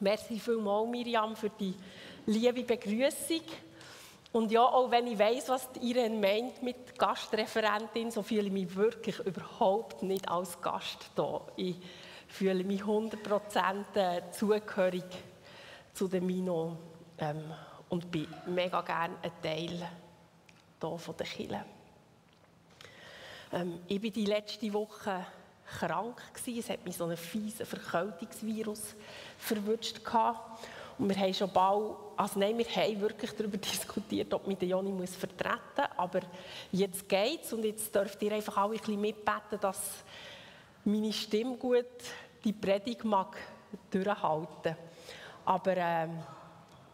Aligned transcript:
Merci 0.00 0.38
vielmals, 0.38 0.88
Miriam, 0.88 1.34
für 1.34 1.50
die 1.50 1.74
liebe 2.26 2.62
Begrüßung. 2.62 3.42
Und 4.30 4.52
ja, 4.52 4.62
auch 4.62 4.90
wenn 4.92 5.08
ich 5.08 5.18
weiß, 5.18 5.48
was 5.48 5.68
Irene 5.80 6.16
meint 6.16 6.62
mit 6.62 6.96
Gastreferentin, 6.96 8.12
so 8.12 8.22
fühle 8.22 8.46
ich 8.46 8.52
mich 8.52 8.76
wirklich 8.76 9.18
überhaupt 9.20 10.04
nicht 10.04 10.28
als 10.28 10.60
Gast 10.60 11.10
da. 11.16 11.40
Ich 11.56 11.76
fühle 12.28 12.62
mich 12.62 12.82
100% 12.82 14.30
zugehörig 14.30 15.04
zu 15.94 16.06
dem 16.06 16.26
Mino 16.26 16.76
ähm, 17.18 17.42
und 17.88 18.08
bin 18.10 18.28
mega 18.46 18.82
gerne 18.82 19.16
ein 19.20 19.32
Teil 19.42 19.88
hier 20.80 20.98
von 20.98 21.16
der 21.16 21.26
Kirche. 21.26 21.64
Ähm, 23.52 23.80
ich 23.88 24.00
war 24.00 24.10
die 24.10 24.26
letzte 24.26 24.72
Woche 24.72 25.26
krank. 25.78 26.20
Gewesen. 26.34 26.58
Es 26.60 26.70
hat 26.70 26.84
mich 26.84 26.96
so 26.96 27.04
ein 27.04 27.16
fieses 27.16 27.68
Verkältungsvirus 27.68 28.94
verwünscht. 29.38 30.00
Und 30.98 31.08
wir 31.08 31.16
haben 31.16 31.32
schon 31.32 31.52
bald, 31.52 31.96
also 32.16 32.40
nein, 32.40 32.58
wir 32.58 32.66
haben 32.66 33.00
wirklich 33.00 33.30
darüber 33.32 33.56
diskutiert, 33.58 34.34
ob 34.34 34.46
mich 34.46 34.58
der 34.58 34.68
Joni 34.68 34.90
muss 34.90 35.14
vertreten 35.14 35.58
muss. 35.76 35.86
Aber 35.96 36.20
jetzt 36.72 37.08
geht 37.08 37.44
es 37.44 37.52
und 37.52 37.64
jetzt 37.64 37.94
dürft 37.94 38.20
ihr 38.22 38.32
einfach 38.32 38.56
alle 38.56 38.72
ein 38.72 38.78
bisschen 38.78 39.00
mitbeten, 39.00 39.60
dass 39.60 40.04
meine 40.84 41.12
Stimme 41.12 41.56
gut 41.56 41.86
die 42.44 42.52
Predigt 42.52 43.04
mag 43.04 43.36
durchhalten. 43.90 44.76
Aber 45.44 45.76
äh, 45.76 46.08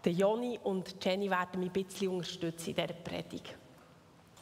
der 0.05 0.13
Joni 0.13 0.61
und 0.63 1.03
Jenny 1.03 1.31
werden 1.31 1.61
mich 1.61 1.71
ein 1.71 1.85
bisschen 1.85 2.09
unterstützen 2.09 2.71
in 2.71 2.77
dieser 2.77 2.93
Predigt. 2.93 3.55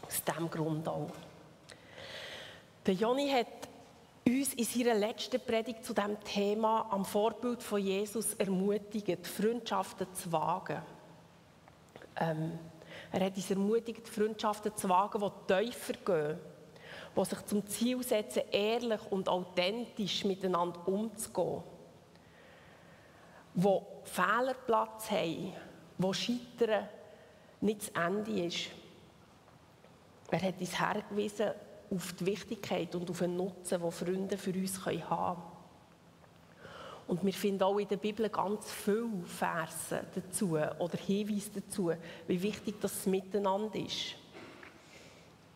Aus 0.05 0.23
diesem 0.25 0.51
Grund 0.51 0.89
auch. 0.89 1.11
Der 2.85 2.95
Joni 2.95 3.31
hat 3.31 3.47
uns 4.27 4.55
in 4.55 4.65
seiner 4.65 4.95
letzten 4.95 5.41
Predigt 5.41 5.85
zu 5.85 5.95
diesem 5.95 6.19
Thema 6.21 6.87
am 6.91 7.05
Vorbild 7.05 7.63
von 7.63 7.81
Jesus 7.81 8.35
ermutigt, 8.35 9.27
Freundschaften 9.27 10.13
zu 10.15 10.31
wagen. 10.31 10.83
Ähm, 12.17 12.59
er 13.11 13.27
hat 13.27 13.37
uns 13.37 13.51
ermutigt, 13.51 14.09
Freundschaften 14.09 14.77
zu 14.77 14.89
wagen, 14.89 15.21
die 15.21 15.55
tiefer 15.55 15.93
gehen, 15.95 16.39
die 17.17 17.25
sich 17.25 17.47
zum 17.47 17.67
Ziel 17.67 18.03
setzen, 18.03 18.43
ehrlich 18.51 19.01
und 19.11 19.29
authentisch 19.29 20.25
miteinander 20.25 20.87
umzugehen, 20.87 21.63
die 23.55 23.79
Fehlerplatz 24.05 25.11
haben, 25.11 25.53
wo 25.99 26.13
Scheitern 26.13 26.89
nicht 27.61 27.95
das 27.95 28.05
Ende 28.07 28.45
ist. 28.47 28.69
Er 30.31 30.43
hat 30.43 30.61
uns 30.61 30.81
hergewiesen 30.81 31.51
auf 31.93 32.13
die 32.15 32.27
Wichtigkeit 32.27 32.95
und 32.95 33.11
auf 33.11 33.19
den 33.19 33.37
Nutzen, 33.37 33.81
den 33.81 33.91
Freunde 33.91 34.39
für 34.39 34.53
uns 34.53 34.85
haben 34.85 35.01
können. 35.01 35.53
Und 37.07 37.25
wir 37.25 37.33
finden 37.33 37.63
auch 37.63 37.79
in 37.79 37.89
der 37.89 37.97
Bibel 37.97 38.29
ganz 38.29 38.71
viele 38.71 39.11
Verse 39.27 40.03
dazu 40.15 40.53
oder 40.53 40.97
Hinweise 40.97 41.51
dazu, 41.61 41.93
wie 42.27 42.43
wichtig 42.43 42.77
das 42.81 43.07
Miteinander 43.07 43.79
ist. 43.79 44.17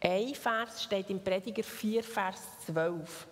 Ein 0.00 0.34
Vers 0.34 0.82
steht 0.82 1.08
im 1.08 1.22
Prediger 1.22 1.62
4, 1.62 2.02
Vers 2.02 2.40
12. 2.66 3.26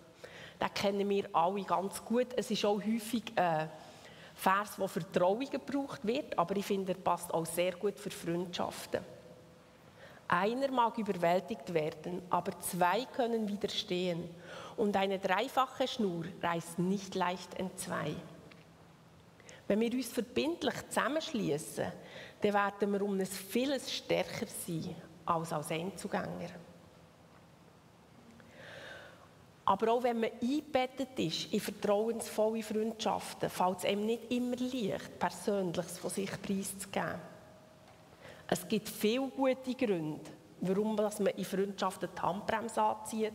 Den 0.61 0.75
kennen 0.75 1.09
wir 1.09 1.29
alle 1.33 1.63
ganz 1.65 2.03
gut. 2.05 2.29
Es 2.37 2.51
ist 2.51 2.65
auch 2.65 2.81
häufig 2.83 3.25
ein 3.37 3.69
Vers, 4.35 4.77
der 4.79 4.89
für 4.89 5.13
Trauungen 5.13 5.51
gebraucht 5.51 6.01
wird, 6.05 6.39
aber 6.39 6.57
ich 6.57 6.65
finde, 6.65 6.93
er 6.93 6.99
passt 6.99 7.33
auch 7.35 7.47
sehr 7.47 7.73
gut 7.73 7.99
für 7.99 8.11
Freundschaften. 8.11 9.14
Einer 10.29 10.71
mag 10.71 10.97
überwältigt 10.99 11.73
werden, 11.75 12.23
aber 12.31 12.59
zwei 12.61 13.05
können 13.05 13.49
widerstehen. 13.49 14.29
Und 14.77 14.97
eine 14.97 15.19
dreifache 15.19 15.87
Schnur 15.87 16.25
reißt 16.43 16.79
nicht 16.79 17.15
leicht 17.15 17.55
entzwei. 17.59 18.15
Wenn 19.67 19.81
wir 19.81 19.93
uns 19.93 20.13
verbindlich 20.13 20.75
zusammenschließen, 20.89 21.87
dann 22.41 22.53
werden 22.53 22.93
wir 22.93 23.03
um 23.03 23.19
ein 23.19 23.27
vieles 23.27 23.93
stärker 23.93 24.47
sein 24.47 24.95
als 25.25 25.53
als 25.53 25.71
Einzugänger. 25.71 26.51
Aber 29.67 29.93
auch 29.93 30.03
wenn 30.03 30.21
man 30.21 30.31
eingebettet 30.43 31.19
ist 31.19 31.53
in 31.53 31.61
vertrauensvolle 31.61 32.63
Freundschaften, 32.63 33.49
fällt 33.49 33.79
es 33.79 33.85
einem 33.87 34.05
nicht 34.05 34.31
immer 34.31 34.57
leicht, 34.57 35.19
Persönliches 35.19 35.99
von 35.99 36.11
sich 36.11 36.31
preiszugeben. 36.43 37.34
Es 38.49 38.67
gibt 38.69 38.89
viele 38.89 39.29
gute 39.29 39.75
Gründe, 39.75 40.21
warum 40.61 40.95
man 40.95 41.11
in 41.11 41.45
Freundschaften 41.45 42.09
die 42.15 42.21
Handbremse 42.21 42.83
anzieht, 42.83 43.33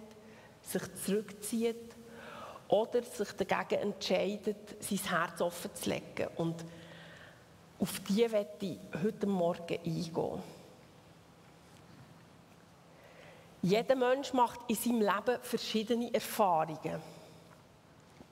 sich 0.62 0.96
zurückzieht 1.04 1.96
oder 2.68 3.02
sich 3.02 3.32
dagegen 3.34 3.82
entscheidet, 3.82 4.82
sein 4.84 5.00
Herz 5.00 5.42
offen 5.42 5.74
zu 5.74 5.90
legen. 5.90 6.28
Und 6.38 6.64
auf 7.80 8.00
die 8.02 8.32
werde 8.32 8.66
ich 8.66 8.78
heute 9.04 9.26
Morgen 9.26 9.80
eingehen. 9.86 10.44
Jeder 13.62 13.96
Mensch 13.96 14.32
macht 14.34 14.60
in 14.68 14.76
seinem 14.76 15.02
Leben 15.02 15.42
verschiedene 15.42 16.14
Erfahrungen. 16.14 17.02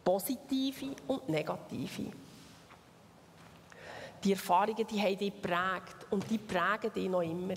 Positive 0.03 0.95
und 1.07 1.27
negative. 1.27 2.11
Die 4.23 4.31
Erfahrungen, 4.31 4.87
die 4.87 5.01
haben 5.01 5.17
dich 5.17 5.33
geprägt 5.33 6.07
und 6.09 6.29
die 6.29 6.37
prägen 6.37 6.91
dich 6.93 7.09
noch 7.09 7.21
immer. 7.21 7.55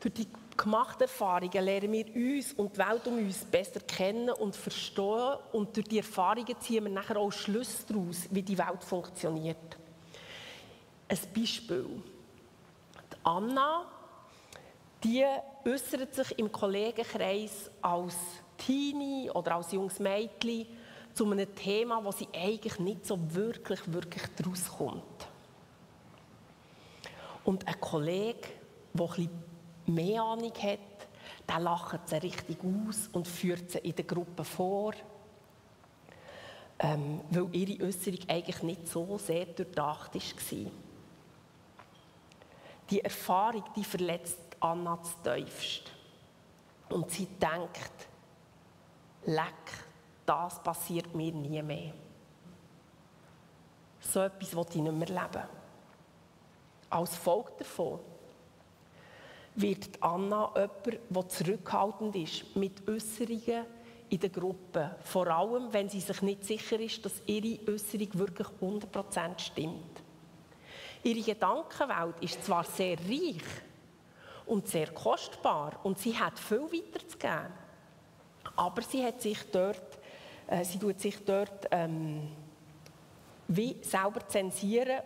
Durch 0.00 0.14
die 0.14 0.28
gemachten 0.56 1.02
Erfahrungen 1.02 1.64
lernen 1.64 1.92
wir 1.92 2.14
uns 2.14 2.52
und 2.52 2.74
die 2.74 2.78
Welt 2.78 3.06
um 3.06 3.18
uns 3.18 3.44
besser 3.44 3.80
kennen 3.80 4.30
und 4.30 4.54
verstehen 4.54 5.36
und 5.52 5.76
durch 5.76 5.88
die 5.88 5.98
Erfahrungen 5.98 6.60
ziehen 6.60 6.84
wir 6.84 6.92
nachher 6.92 7.16
auch 7.16 7.32
Schlüsse 7.32 7.84
daraus, 7.88 8.28
wie 8.30 8.42
die 8.42 8.56
Welt 8.56 8.84
funktioniert. 8.84 9.56
Ein 11.08 11.18
Beispiel. 11.34 11.86
Die 13.12 13.16
Anna, 13.24 13.86
die 15.02 15.24
äußert 15.66 16.14
sich 16.14 16.38
im 16.38 16.50
Kollegenkreis 16.50 17.70
als 17.82 18.14
Teenie 18.56 19.30
oder 19.30 19.56
als 19.56 19.72
junges 19.72 19.98
Mädchen 19.98 20.66
zu 21.14 21.30
einem 21.30 21.54
Thema, 21.54 22.04
wo 22.04 22.10
sie 22.10 22.28
eigentlich 22.34 22.78
nicht 22.80 23.06
so 23.06 23.18
wirklich, 23.34 23.80
wirklich 23.92 24.22
daraus 24.36 24.68
kommt. 24.68 25.28
Und 27.44 27.66
ein 27.66 27.80
Kollege, 27.80 28.48
der 28.92 29.04
etwas 29.06 29.28
mehr 29.86 30.22
Ahnung 30.22 30.52
hat, 30.62 30.78
der 31.48 31.60
lacht 31.60 32.08
sie 32.08 32.16
richtig 32.16 32.58
aus 32.60 33.08
und 33.12 33.28
führt 33.28 33.70
sie 33.70 33.78
in 33.78 33.94
der 33.94 34.04
Gruppe 34.04 34.44
vor, 34.44 34.94
ähm, 36.78 37.20
weil 37.30 37.54
ihre 37.54 37.84
Äußerung 37.84 38.20
eigentlich 38.28 38.62
nicht 38.62 38.88
so 38.88 39.18
sehr 39.18 39.46
durchdacht 39.46 40.14
war. 40.14 40.70
Die 42.90 43.00
Erfahrung, 43.00 43.64
die 43.76 43.84
verletzt 43.84 44.40
Anna 44.60 44.98
zu 45.02 45.14
tiefst. 45.22 45.92
Und 46.88 47.10
sie 47.10 47.26
denkt, 47.26 48.08
leck, 49.26 49.83
das 50.26 50.62
passiert 50.62 51.14
mir 51.14 51.32
nie 51.32 51.62
mehr. 51.62 51.92
So 54.00 54.20
etwas 54.20 54.54
will 54.54 54.66
ich 54.68 54.76
nicht 54.76 54.92
mehr 54.92 55.08
leben. 55.08 55.48
Als 56.90 57.16
Folge 57.16 57.52
davon 57.58 58.00
wird 59.56 60.02
Anna 60.02 60.52
jemand, 60.54 61.00
der 61.10 61.28
zurückhaltend 61.28 62.16
ist 62.16 62.56
mit 62.56 62.88
Äußerungen 62.88 63.66
in 64.10 64.20
der 64.20 64.30
Gruppe. 64.30 64.96
Vor 65.02 65.26
allem, 65.26 65.72
wenn 65.72 65.88
sie 65.88 66.00
sich 66.00 66.22
nicht 66.22 66.44
sicher 66.44 66.78
ist, 66.78 67.04
dass 67.04 67.22
ihre 67.26 67.72
Äußerung 67.72 68.08
wirklich 68.14 68.48
100% 68.60 69.38
stimmt. 69.38 70.02
Ihre 71.02 71.20
Gedankenwelt 71.20 72.20
ist 72.20 72.44
zwar 72.44 72.64
sehr 72.64 72.96
reich 72.98 73.42
und 74.46 74.68
sehr 74.68 74.92
kostbar 74.92 75.80
und 75.82 75.98
sie 75.98 76.16
hat 76.18 76.38
viel 76.38 76.62
weiterzugeben, 76.62 77.52
aber 78.56 78.82
sie 78.82 79.04
hat 79.04 79.20
sich 79.20 79.38
dort 79.50 79.98
äh, 80.46 80.64
sie 80.64 80.78
tut 80.78 81.00
sich 81.00 81.24
dort 81.24 81.68
ähm, 81.70 82.28
wie 83.48 83.76
selber 83.82 84.26
zensieren 84.26 85.00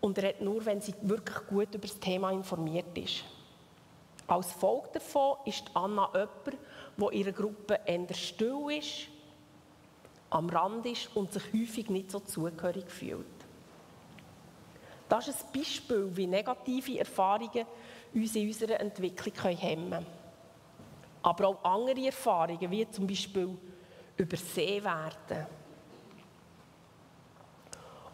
und 0.00 0.18
redet 0.18 0.40
nur, 0.40 0.64
wenn 0.64 0.80
sie 0.80 0.94
wirklich 1.02 1.46
gut 1.46 1.74
über 1.74 1.86
das 1.86 1.98
Thema 1.98 2.30
informiert 2.30 2.96
ist. 2.96 3.24
Als 4.26 4.52
Folge 4.52 4.88
davon 4.94 5.38
ist 5.46 5.64
Anna 5.74 6.10
jemand, 6.14 7.12
in 7.12 7.18
ihrer 7.18 7.32
Gruppe 7.32 7.80
eher 7.84 8.14
still 8.14 8.66
ist, 8.70 9.08
am 10.30 10.48
Rand 10.50 10.84
ist 10.86 11.08
und 11.16 11.32
sich 11.32 11.44
häufig 11.52 11.88
nicht 11.88 12.10
so 12.10 12.20
zugehörig 12.20 12.90
fühlt. 12.90 13.26
Das 15.08 15.26
ist 15.26 15.46
ein 15.46 15.58
Beispiel, 15.58 16.14
wie 16.14 16.26
negative 16.26 16.98
Erfahrungen 16.98 17.64
uns 18.14 18.36
in 18.36 18.48
unserer 18.48 18.78
Entwicklung 18.80 19.56
hemmen 19.56 19.90
können. 19.90 20.06
Aber 21.22 21.48
auch 21.48 21.64
andere 21.64 22.06
Erfahrungen, 22.06 22.70
wie 22.70 22.88
zum 22.90 23.06
Beispiel 23.06 23.56
übersehen 24.18 24.84
werden. 24.84 25.46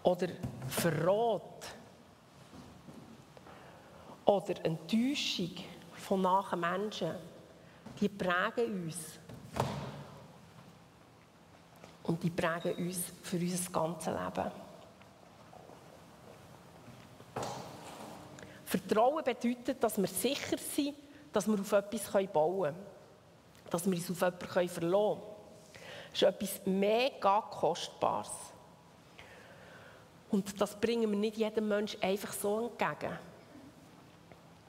Oder 0.02 0.28
Verrat. 0.68 1.66
Oder 4.26 4.64
Enttäuschung 4.64 5.52
von 5.94 6.22
nahen 6.22 6.60
Menschen. 6.60 7.14
Die 8.00 8.08
prägen 8.08 8.84
uns. 8.84 9.18
Und 12.02 12.22
die 12.22 12.30
prägen 12.30 12.86
uns 12.86 12.98
für 13.22 13.36
unser 13.36 13.70
ganzes 13.72 14.06
Leben. 14.06 14.50
Vertrauen 18.64 19.24
bedeutet, 19.24 19.82
dass 19.82 19.96
wir 19.98 20.08
sicher 20.08 20.58
sind, 20.58 20.96
dass 21.32 21.46
wir 21.46 21.58
auf 21.58 21.72
etwas 21.72 22.10
bauen 22.32 22.74
können. 22.74 22.86
Dass 23.70 23.86
wir 23.86 23.96
uns 23.96 24.10
auf 24.10 24.20
jemanden 24.20 24.68
verlassen 24.68 25.20
können. 25.20 25.33
Ist 26.14 26.22
etwas 26.22 26.60
mega 26.64 27.40
Kostbares. 27.42 28.30
Und 30.30 30.60
das 30.60 30.80
bringen 30.80 31.10
wir 31.10 31.18
nicht 31.18 31.36
jedem 31.36 31.68
Menschen 31.68 32.00
einfach 32.02 32.32
so 32.32 32.68
entgegen. 32.68 33.18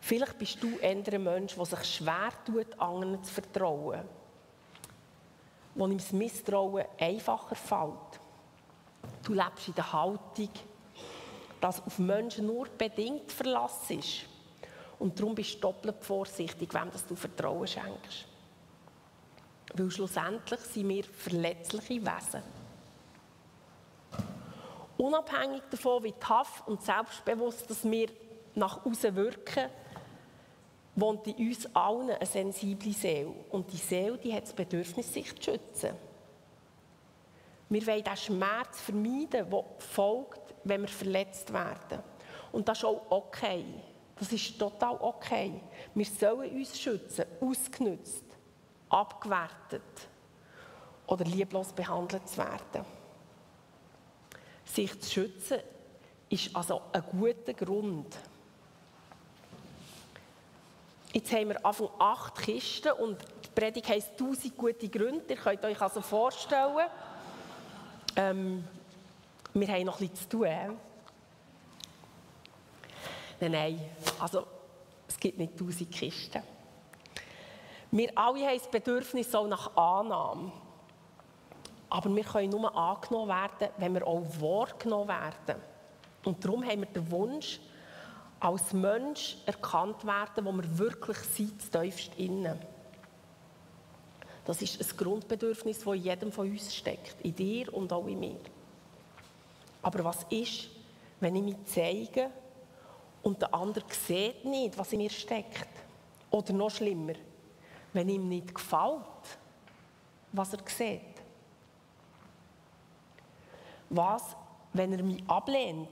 Vielleicht 0.01 0.37
bist 0.39 0.61
du 0.61 0.77
eher 0.79 0.91
ein 0.91 1.23
Mensch, 1.23 1.55
der 1.55 1.65
sich 1.65 1.83
schwer 1.85 2.31
tut, 2.45 2.79
anderen 2.79 3.23
zu 3.23 3.31
vertrauen. 3.31 4.01
Wo 5.75 5.87
ihm 5.87 5.97
das 5.97 6.11
Misstrauen 6.11 6.85
einfacher 6.99 7.55
fällt. 7.55 8.19
Du 9.23 9.33
lebst 9.33 9.67
in 9.67 9.75
der 9.75 9.93
Haltung, 9.93 10.49
dass 11.61 11.85
auf 11.85 11.99
Menschen 11.99 12.47
nur 12.47 12.67
bedingt 12.77 13.31
Verlass 13.31 13.89
ist. 13.89 14.25
Und 14.97 15.19
darum 15.19 15.35
bist 15.35 15.55
du 15.55 15.59
doppelt 15.59 16.03
vorsichtig, 16.03 16.73
wem 16.73 16.89
du 17.07 17.15
Vertrauen 17.15 17.67
schenkst. 17.67 18.25
Weil 19.77 19.91
schlussendlich 19.91 20.59
sind 20.61 20.89
wir 20.89 21.03
verletzliche 21.03 22.01
Wesen. 22.01 22.41
Unabhängig 24.97 25.63
davon, 25.69 26.03
wie 26.03 26.13
tough 26.13 26.63
und 26.65 26.81
selbstbewusst 26.81 27.69
dass 27.69 27.83
wir 27.83 28.07
nach 28.55 28.85
außen 28.85 29.13
wirken, 29.15 29.69
wohnt 30.95 31.27
in 31.27 31.49
uns 31.49 31.67
allen 31.75 32.11
eine 32.11 32.25
sensible 32.25 32.93
Seele. 32.93 33.33
Und 33.49 33.71
die 33.71 33.77
Seele 33.77 34.17
die 34.17 34.33
hat 34.33 34.43
das 34.43 34.53
Bedürfnis, 34.53 35.13
sich 35.13 35.35
zu 35.35 35.51
schützen. 35.51 35.91
Wir 37.67 37.85
wollen 37.87 38.03
den 38.03 38.15
Schmerz 38.15 38.79
vermeiden, 38.79 39.49
der 39.49 39.63
folgt, 39.79 40.55
wenn 40.63 40.81
wir 40.81 40.87
verletzt 40.87 41.51
werden. 41.51 42.01
Und 42.51 42.67
das 42.67 42.77
ist 42.77 42.85
auch 42.85 43.01
okay. 43.09 43.65
Das 44.17 44.31
ist 44.31 44.57
total 44.57 44.97
okay. 45.01 45.61
Wir 45.93 46.05
sollen 46.05 46.51
uns 46.51 46.79
schützen, 46.79 47.25
ausgenützt, 47.41 48.23
abgewertet 48.89 49.81
oder 51.07 51.25
lieblos 51.25 51.73
behandelt 51.73 52.27
zu 52.27 52.37
werden. 52.37 52.85
Sich 54.65 54.99
zu 55.01 55.11
schützen 55.11 55.59
ist 56.29 56.55
also 56.55 56.81
ein 56.91 57.03
guter 57.03 57.53
Grund. 57.53 58.17
Jetzt 61.13 61.31
haben 61.31 61.49
wir 61.49 61.65
Anfang 61.65 61.89
acht 61.97 62.35
Kisten 62.39 62.91
und 62.91 63.17
die 63.21 63.49
Predigt 63.49 63.87
heisst 63.87 64.11
1000 64.19 64.57
gute 64.57 64.89
Gründe. 64.89 65.23
Ihr 65.29 65.37
könnt 65.37 65.63
euch 65.63 65.79
also 65.79 66.01
vorstellen, 66.01 66.89
ähm, 68.17 68.67
wir 69.53 69.67
haben 69.69 69.85
noch 69.85 70.01
etwas 70.01 70.21
zu 70.21 70.29
tun. 70.29 70.77
Nein, 73.39 73.51
nein, 73.51 73.81
also 74.19 74.45
es 75.07 75.17
gibt 75.17 75.37
nicht 75.37 75.53
1000 75.53 75.91
Kisten. 75.91 76.54
Wir 77.95 78.09
alle 78.13 78.45
haben 78.45 78.57
das 78.57 78.67
Bedürfnis 78.67 79.33
auch 79.33 79.47
nach 79.47 79.73
Annahme. 79.77 80.51
Aber 81.89 82.13
wir 82.13 82.25
können 82.25 82.49
nur 82.49 82.75
angenommen 82.75 83.29
werden, 83.29 83.73
wenn 83.77 83.93
wir 83.93 84.05
auch 84.05 84.21
wahrgenommen 84.41 85.07
werden. 85.07 85.61
Und 86.25 86.43
darum 86.43 86.61
haben 86.65 86.81
wir 86.81 86.87
den 86.87 87.09
Wunsch, 87.09 87.61
als 88.41 88.73
Mensch 88.73 89.37
erkannt 89.45 90.05
werden, 90.05 90.43
wo 90.43 90.51
wir 90.51 90.77
wirklich 90.77 91.19
sind, 91.19 91.71
tiefst 91.71 92.11
innen. 92.17 92.59
Das 94.43 94.61
ist 94.61 94.81
ein 94.81 94.97
Grundbedürfnis, 94.97 95.79
das 95.79 95.95
in 95.95 96.03
jedem 96.03 96.31
von 96.33 96.51
uns 96.51 96.75
steckt, 96.75 97.15
in 97.21 97.33
dir 97.33 97.73
und 97.73 97.93
auch 97.93 98.07
in 98.07 98.19
mir. 98.19 98.41
Aber 99.81 100.03
was 100.03 100.25
ist, 100.29 100.67
wenn 101.21 101.37
ich 101.37 101.43
mich 101.43 101.55
zeige 101.63 102.29
und 103.23 103.41
der 103.41 103.53
andere 103.53 103.85
sieht 103.89 104.43
nicht, 104.43 104.77
was 104.77 104.91
in 104.91 104.97
mir 104.97 105.09
steckt? 105.09 105.69
Oder 106.29 106.51
noch 106.51 106.71
schlimmer, 106.71 107.13
wenn 107.95 108.09
ihm 108.09 108.27
nicht 108.27 108.53
gefällt, 108.53 109.01
was 110.33 110.53
er 110.53 110.59
sieht? 110.65 111.01
Was, 113.89 114.35
wenn 114.73 114.91
er 114.91 115.01
mich 115.01 115.23
ablehnt? 115.27 115.87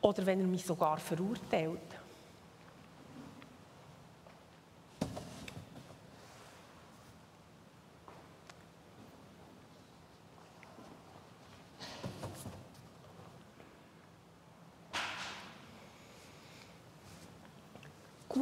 Oder 0.00 0.24
wenn 0.24 0.40
er 0.40 0.46
mich 0.46 0.64
sogar 0.64 0.96
verurteilt? 0.96 1.80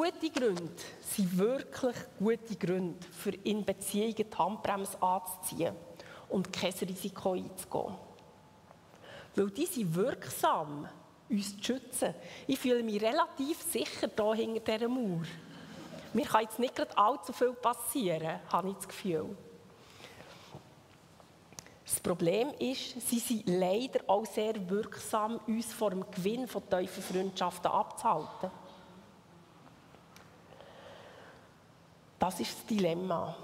Gute 0.04 0.28
Gründe 0.28 0.70
sind 1.00 1.38
wirklich 1.38 1.96
gute 2.18 2.56
Gründe, 2.56 3.06
für 3.10 3.30
in 3.30 3.64
Beziehungen 3.64 4.14
die 4.14 4.26
Handbremse 4.36 5.00
anzuziehen 5.02 5.74
und 6.28 6.52
kein 6.52 6.74
Risiko 6.74 7.32
einzugehen. 7.32 7.94
Weil 9.34 9.50
die 9.50 9.64
sind 9.64 9.94
wirksam, 9.94 10.86
uns 11.30 11.56
zu 11.56 11.64
schützen. 11.64 12.14
Ich 12.46 12.58
fühle 12.58 12.82
mich 12.82 13.00
relativ 13.00 13.62
sicher 13.62 14.10
hier 14.14 14.34
hinter 14.34 14.76
dieser 14.76 14.88
Mauer. 14.88 15.22
Mir 16.12 16.26
kann 16.26 16.42
jetzt 16.42 16.58
nicht 16.58 16.76
gerade 16.76 16.98
allzu 16.98 17.32
viel 17.32 17.54
passieren, 17.54 18.40
habe 18.52 18.68
ich 18.68 18.74
das 18.74 18.88
Gefühl. 18.88 19.34
Das 21.82 22.00
Problem 22.00 22.50
ist, 22.58 23.00
sie 23.08 23.20
sind 23.20 23.48
leider 23.48 24.00
auch 24.06 24.26
sehr 24.26 24.68
wirksam, 24.68 25.40
uns 25.46 25.72
vor 25.72 25.88
dem 25.90 26.04
Gewinn 26.10 26.46
von 26.46 26.68
tiefen 26.68 27.02
Freundschaften 27.02 27.70
abzuhalten. 27.70 28.50
Das 32.24 32.40
ist 32.40 32.56
das 32.56 32.64
Dilemma. 32.64 33.36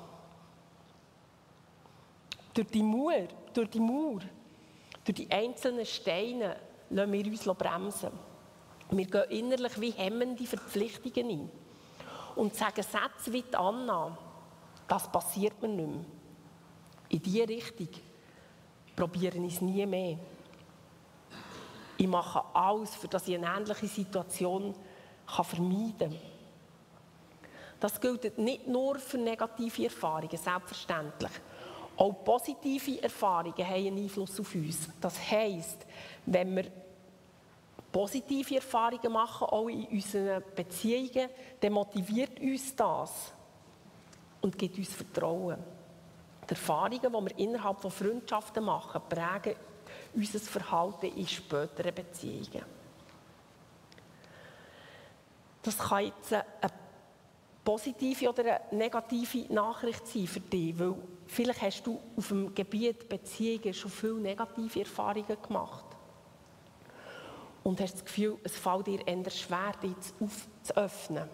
Durch 2.54 2.68
die 2.68 2.82
Mauer, 2.82 3.28
durch 3.52 3.68
die 3.68 3.78
Mauer, 3.78 4.20
durch 5.04 5.16
die 5.16 5.30
einzelnen 5.30 5.84
Steine 5.84 6.56
lassen 6.88 7.12
wir 7.12 7.26
uns 7.26 7.58
bremsen. 7.58 8.10
Wir 8.88 9.04
gehen 9.04 9.24
innerlich 9.28 9.78
wie 9.78 9.90
hemmende 9.90 10.46
Verpflichtungen 10.46 11.28
ein 11.30 11.50
und 12.36 12.54
sagen 12.54 12.82
Sätze 12.82 13.30
wie 13.30 13.42
die 13.42 13.54
Anna, 13.54 14.16
das 14.88 15.12
passiert 15.12 15.60
mir 15.60 15.68
nicht 15.68 15.86
mehr. 15.86 16.04
In 17.10 17.22
diese 17.22 17.48
Richtung 17.48 17.88
probiere 18.96 19.36
ich 19.36 19.56
es 19.56 19.60
nie 19.60 19.84
mehr. 19.84 20.18
Ich 21.98 22.08
mache 22.08 22.42
alles, 22.54 22.94
für 22.94 23.08
dass 23.08 23.28
ich 23.28 23.34
eine 23.34 23.46
ähnliche 23.46 23.88
Situation 23.88 24.74
vermeiden 25.28 25.98
kann. 25.98 26.29
Das 27.80 27.98
gilt 27.98 28.38
nicht 28.38 28.68
nur 28.68 28.98
für 28.98 29.18
negative 29.18 29.84
Erfahrungen, 29.84 30.36
selbstverständlich. 30.36 31.32
Auch 31.96 32.12
positive 32.24 33.02
Erfahrungen 33.02 33.66
haben 33.66 33.86
einen 33.86 33.98
Einfluss 33.98 34.38
auf 34.38 34.54
uns. 34.54 34.88
Das 35.00 35.18
heisst, 35.30 35.86
wenn 36.26 36.54
wir 36.54 36.64
positive 37.90 38.56
Erfahrungen 38.56 39.12
machen, 39.12 39.48
auch 39.48 39.68
in 39.68 39.86
unseren 39.86 40.42
Beziehungen, 40.54 41.30
dann 41.60 41.72
motiviert 41.72 42.38
uns 42.38 42.76
das 42.76 43.32
und 44.40 44.56
gibt 44.58 44.78
uns 44.78 44.94
Vertrauen. 44.94 45.58
Die 46.48 46.50
Erfahrungen, 46.50 47.00
die 47.00 47.12
wir 47.12 47.38
innerhalb 47.38 47.80
von 47.80 47.90
Freundschaften 47.90 48.64
machen, 48.64 49.00
prägen 49.08 49.58
unser 50.14 50.38
Verhalten 50.38 51.06
in 51.06 51.26
späteren 51.26 51.94
Beziehungen. 51.94 52.64
Das 55.62 55.76
kann 55.76 56.06
jetzt 56.06 56.32
eine 56.32 56.44
positive 57.70 58.28
oder 58.28 58.42
eine 58.42 58.78
negative 58.78 59.52
Nachricht 59.52 60.04
sein 60.04 60.26
für 60.26 60.40
dich, 60.40 60.76
weil 60.76 60.96
vielleicht 61.28 61.62
hast 61.62 61.86
du 61.86 62.00
auf 62.16 62.26
dem 62.26 62.52
Gebiet 62.52 63.08
Beziehungen 63.08 63.72
schon 63.72 63.92
viele 63.92 64.14
negative 64.14 64.80
Erfahrungen 64.80 65.40
gemacht 65.40 65.84
und 67.62 67.80
hast 67.80 67.94
das 67.94 68.04
Gefühl, 68.04 68.38
es 68.42 68.56
fällt 68.56 68.88
dir 68.88 69.06
eher 69.06 69.30
schwer, 69.30 69.72
dich 69.80 69.94
zu 70.62 70.76
öffnen. 70.76 71.28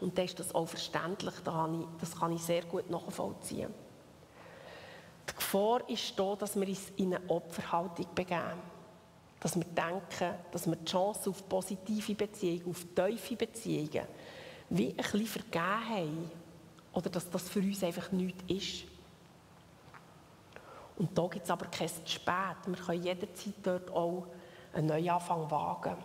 Und 0.00 0.16
dann 0.16 0.24
ist 0.24 0.38
das 0.38 0.54
auch 0.54 0.68
verständlich, 0.68 1.34
das 1.42 2.16
kann 2.16 2.32
ich 2.32 2.42
sehr 2.42 2.62
gut 2.62 2.88
nachvollziehen. 2.88 3.74
Die 5.28 5.34
Gefahr 5.34 5.88
ist 5.88 6.16
da, 6.16 6.36
dass 6.36 6.54
wir 6.54 6.68
uns 6.68 6.92
in 6.96 7.12
eine 7.12 7.28
Opferhaltung 7.28 8.06
begeben. 8.14 8.62
Dass 9.40 9.56
wir 9.56 9.64
denken, 9.64 10.38
dass 10.52 10.66
wir 10.68 10.76
die 10.76 10.84
Chance 10.84 11.30
auf 11.30 11.48
positive 11.48 12.14
Beziehungen, 12.14 12.70
auf 12.70 12.86
tiefe 12.94 13.34
Beziehungen, 13.34 14.06
wie 14.76 14.90
ein 14.90 14.96
bisschen 14.96 15.26
vergeben 15.26 15.88
haben. 15.88 16.30
Oder 16.92 17.10
dass 17.10 17.30
das 17.30 17.48
für 17.48 17.60
uns 17.60 17.82
einfach 17.82 18.10
nichts 18.12 18.42
ist. 18.48 18.84
Und 20.96 21.16
da 21.16 21.26
gibt 21.26 21.44
es 21.44 21.50
aber 21.50 21.66
kein 21.66 21.88
zu 21.88 22.00
spät. 22.06 22.56
Wir 22.66 22.76
können 22.76 23.02
jederzeit 23.02 23.54
dort 23.62 23.90
auch 23.90 24.26
einen 24.72 24.86
Neuanfang 24.86 25.50
wagen. 25.50 25.96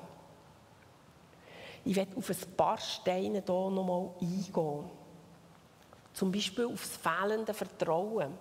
Ich 1.85 1.95
werde 1.95 2.15
auf 2.17 2.29
ein 2.29 2.55
paar 2.55 2.77
Steine 2.77 3.43
hier 3.45 3.69
nochmal 3.69 4.09
eingehen. 4.19 4.89
Zum 6.13 6.31
Beispiel 6.31 6.65
auf 6.65 6.81
das 6.81 6.97
fehlende 6.97 7.53
Vertrauen. 7.53 8.33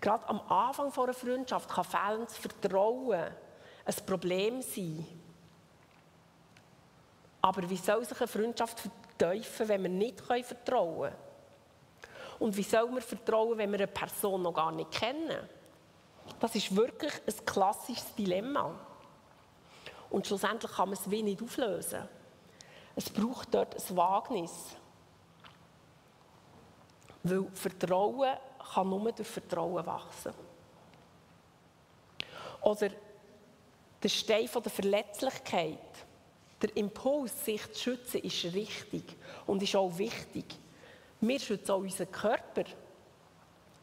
Gerade 0.00 0.28
am 0.28 0.40
Anfang 0.48 0.92
einer 0.92 1.14
Freundschaft 1.14 1.68
kann 1.68 1.84
fehlendes 1.84 2.36
Vertrauen 2.36 3.30
ein 3.84 4.06
Problem 4.06 4.62
sein. 4.62 5.04
Aber 7.42 7.68
wie 7.68 7.76
soll 7.76 8.04
sich 8.04 8.18
eine 8.18 8.28
Freundschaft 8.28 8.80
vertiefen, 8.80 9.68
wenn 9.68 9.82
wir 9.82 9.90
nicht 9.90 10.20
vertrauen 10.20 11.10
können? 11.10 11.30
Und 12.38 12.56
wie 12.56 12.62
soll 12.62 12.88
man 12.90 13.02
vertrauen, 13.02 13.58
wenn 13.58 13.70
wir 13.70 13.78
eine 13.78 13.86
Person 13.86 14.42
noch 14.42 14.54
gar 14.54 14.72
nicht 14.72 14.90
kennen? 14.90 15.48
Das 16.38 16.54
ist 16.54 16.74
wirklich 16.74 17.12
ein 17.26 17.44
klassisches 17.44 18.14
Dilemma. 18.14 18.74
Und 20.08 20.26
schlussendlich 20.26 20.72
kann 20.72 20.88
man 20.88 20.98
es 20.98 21.10
wie 21.10 21.22
nicht 21.22 21.42
auflösen. 21.42 22.08
Es 22.96 23.08
braucht 23.08 23.54
dort 23.54 23.74
ein 23.74 23.96
Wagnis. 23.96 24.76
Weil 27.22 27.46
Vertrauen 27.54 28.36
kann 28.74 28.88
nur 28.88 29.12
durch 29.12 29.28
Vertrauen 29.28 29.84
wachsen. 29.84 30.32
Oder 32.62 32.90
der 34.02 34.08
Stein 34.08 34.48
der 34.52 34.72
Verletzlichkeit, 34.72 35.78
der 36.62 36.76
Impuls, 36.76 37.44
sich 37.44 37.72
zu 37.72 37.80
schützen, 37.80 38.22
ist 38.22 38.44
richtig 38.54 39.04
und 39.46 39.62
ist 39.62 39.76
auch 39.76 39.96
wichtig. 39.96 40.44
Wir 41.20 41.40
schützen 41.40 41.72
auch 41.72 41.78
unseren 41.78 42.10
Körper. 42.10 42.64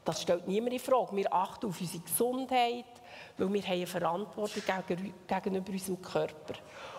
Das 0.04 0.22
stellt 0.22 0.48
niemand 0.48 0.74
in 0.74 0.80
Frage. 0.80 1.16
Wir 1.16 1.34
achten 1.34 1.68
auf 1.68 1.82
unsere 1.82 2.04
Gesundheit, 2.04 2.86
weil 3.38 3.54
wir 3.54 3.62
haben 3.62 3.74
eine 3.74 3.88
Verantwortung 3.88 4.64
gegenüber 5.28 5.72
unserem 5.72 6.02
Körper. 6.02 6.54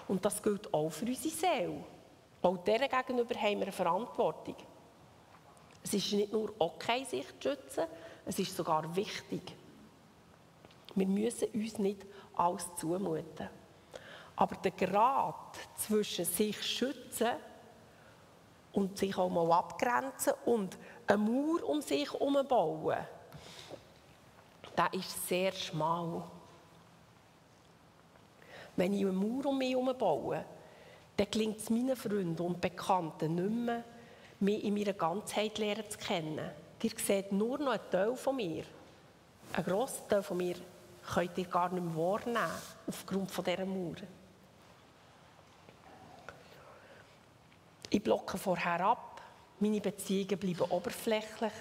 Und 0.08 0.24
das 0.24 0.42
gilt 0.42 0.72
auch 0.72 0.90
für 0.90 1.06
unsere 1.06 1.34
Seele. 1.34 1.84
Auch 2.42 2.58
deren 2.58 2.88
gegenüber 2.88 3.34
haben 3.34 3.58
wir 3.58 3.62
eine 3.62 3.72
Verantwortung. 3.72 4.56
Es 5.82 5.94
ist 5.94 6.12
nicht 6.12 6.32
nur 6.32 6.52
okay, 6.58 7.04
sich 7.04 7.26
zu 7.40 7.50
schützen, 7.50 7.84
es 8.26 8.38
ist 8.38 8.54
sogar 8.54 8.94
wichtig. 8.94 9.42
Wir 10.94 11.06
müssen 11.06 11.48
uns 11.48 11.78
nicht 11.78 12.04
alles 12.36 12.66
zumuten. 12.76 13.48
Aber 14.40 14.54
der 14.54 14.70
Grad 14.70 15.58
zwischen 15.76 16.24
sich 16.24 16.62
schützen 16.62 17.32
und 18.72 18.96
sich 18.96 19.18
auch 19.18 19.28
mal 19.28 19.50
abgrenzen 19.50 20.32
und 20.44 20.78
eine 21.08 21.18
Mauer 21.18 21.68
um 21.68 21.82
sich 21.82 22.12
herum 22.12 22.38
bauen, 22.46 22.98
der 24.76 24.94
ist 24.94 25.26
sehr 25.26 25.50
schmal. 25.50 26.22
Wenn 28.76 28.92
ich 28.92 29.02
eine 29.02 29.10
Mauer 29.10 29.46
um 29.46 29.58
mich 29.58 29.70
herum 29.70 29.92
baue, 29.98 30.44
dann 31.16 31.30
gelingt 31.32 31.58
es 31.58 31.68
meinen 31.68 31.96
Freunden 31.96 32.40
und 32.40 32.60
Bekannten 32.60 33.34
nicht 33.34 33.50
mehr, 33.50 33.82
mich 34.38 34.62
in 34.62 34.74
meiner 34.74 34.92
Ganzheit 34.92 35.58
lernen 35.58 35.90
zu 35.90 35.98
kennen. 35.98 36.48
Ihr 36.80 36.90
seht 36.96 37.32
nur 37.32 37.58
noch 37.58 37.72
einen 37.72 37.90
Teil 37.90 38.14
von 38.14 38.36
mir. 38.36 38.62
Ein 39.52 39.64
grosser 39.64 40.06
Teil 40.06 40.22
von 40.22 40.36
mir 40.36 40.54
könnt 41.12 41.36
ihr 41.36 41.46
gar 41.46 41.72
nicht 41.72 41.82
mehr 41.82 41.96
wahrnehmen, 41.96 42.52
aufgrund 42.86 43.36
dieser 43.36 43.66
Mauer. 43.66 43.96
Ich 47.90 48.02
blocke 48.02 48.36
vorher 48.36 48.80
ab, 48.80 49.22
meine 49.60 49.80
Beziehungen 49.80 50.38
bleiben 50.38 50.70
oberflächlich 50.70 51.52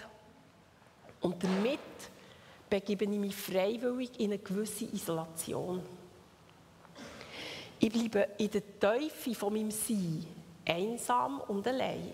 und 1.21 1.41
damit 1.43 1.79
begebe 2.69 3.05
ich 3.05 3.09
mich 3.11 3.35
freiwillig 3.35 4.19
in 4.19 4.31
eine 4.31 4.39
gewisse 4.39 4.85
Isolation. 4.85 5.81
Ich 7.79 7.91
bleibe 7.91 8.27
in 8.37 8.51
der 8.51 8.79
Teufel 8.79 9.35
von 9.35 9.53
meinem 9.53 9.71
Sein 9.71 10.25
einsam 10.65 11.41
und 11.41 11.65
allein. 11.67 12.13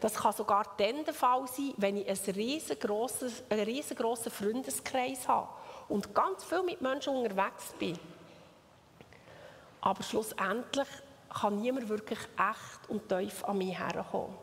Das 0.00 0.14
kann 0.14 0.32
sogar 0.32 0.74
dann 0.78 1.04
der 1.04 1.14
Fall 1.14 1.46
sein, 1.46 1.74
wenn 1.76 1.96
ich 1.96 2.08
einen 2.08 2.34
riesengroßen, 2.34 3.30
einen 3.50 3.64
riesengroßen 3.64 4.32
Freundeskreis 4.32 5.28
habe 5.28 5.48
und 5.88 6.12
ganz 6.14 6.42
viel 6.42 6.62
mit 6.62 6.80
Menschen 6.80 7.14
unterwegs 7.14 7.72
bin. 7.78 7.96
Aber 9.80 10.02
schlussendlich 10.02 10.88
kann 11.32 11.60
niemand 11.60 11.88
wirklich 11.88 12.18
echt 12.18 12.88
und 12.88 13.08
tief 13.08 13.44
an 13.44 13.58
mich 13.58 13.78
herkommen. 13.78 14.36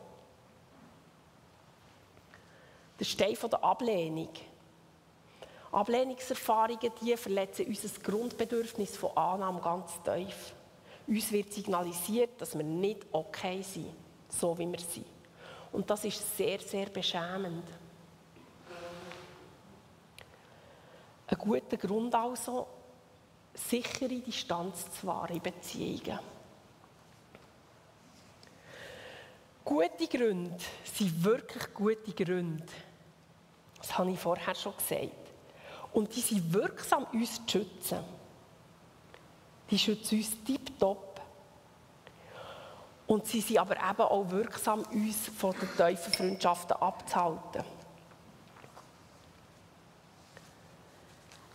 Der 2.98 3.04
Stein 3.04 3.36
der 3.50 3.64
Ablehnung. 3.64 4.28
Ablehnungserfahrungen 5.72 6.92
die 7.00 7.16
verletzen 7.16 7.66
unser 7.66 8.00
Grundbedürfnis 8.00 8.96
von 8.96 9.16
Annahme 9.16 9.60
ganz 9.60 9.92
tief. 10.02 10.54
Uns 11.06 11.32
wird 11.32 11.52
signalisiert, 11.52 12.40
dass 12.40 12.56
wir 12.56 12.64
nicht 12.64 13.06
okay 13.12 13.62
sind, 13.62 13.94
so 14.28 14.56
wie 14.58 14.70
wir 14.70 14.80
sind. 14.80 15.06
Und 15.72 15.88
das 15.88 16.04
ist 16.04 16.36
sehr, 16.36 16.58
sehr 16.58 16.86
beschämend. 16.86 17.64
Ein 21.26 21.38
guter 21.38 21.76
Grund 21.76 22.14
also, 22.14 22.66
sichere 23.54 24.08
Distanz 24.08 24.90
zu 24.92 25.06
wahren 25.06 25.36
in 25.36 25.42
Beziehungen. 25.42 26.18
Gute 29.64 30.06
Gründe 30.08 30.56
sind 30.84 31.22
wirklich 31.24 31.74
gute 31.74 32.12
Gründe. 32.12 32.66
Das 33.78 33.96
habe 33.96 34.10
ich 34.10 34.18
vorher 34.18 34.54
schon 34.54 34.76
gesagt. 34.76 35.10
Und 35.92 36.14
die 36.14 36.20
sind 36.20 36.52
wirksam, 36.52 37.04
uns 37.12 37.44
zu 37.46 37.58
schützen. 37.58 37.98
Die 39.70 39.78
schützen 39.78 40.18
uns 40.18 40.44
tiptop 40.44 41.20
und 43.06 43.26
sie 43.26 43.40
sind 43.40 43.58
aber 43.58 43.76
eben 43.76 44.02
auch 44.02 44.30
wirksam, 44.30 44.82
uns 44.92 45.28
von 45.36 45.52
den 45.52 45.68
tiefen 45.76 46.12
Freundschaften 46.12 46.76
abzuhalten. 46.76 47.64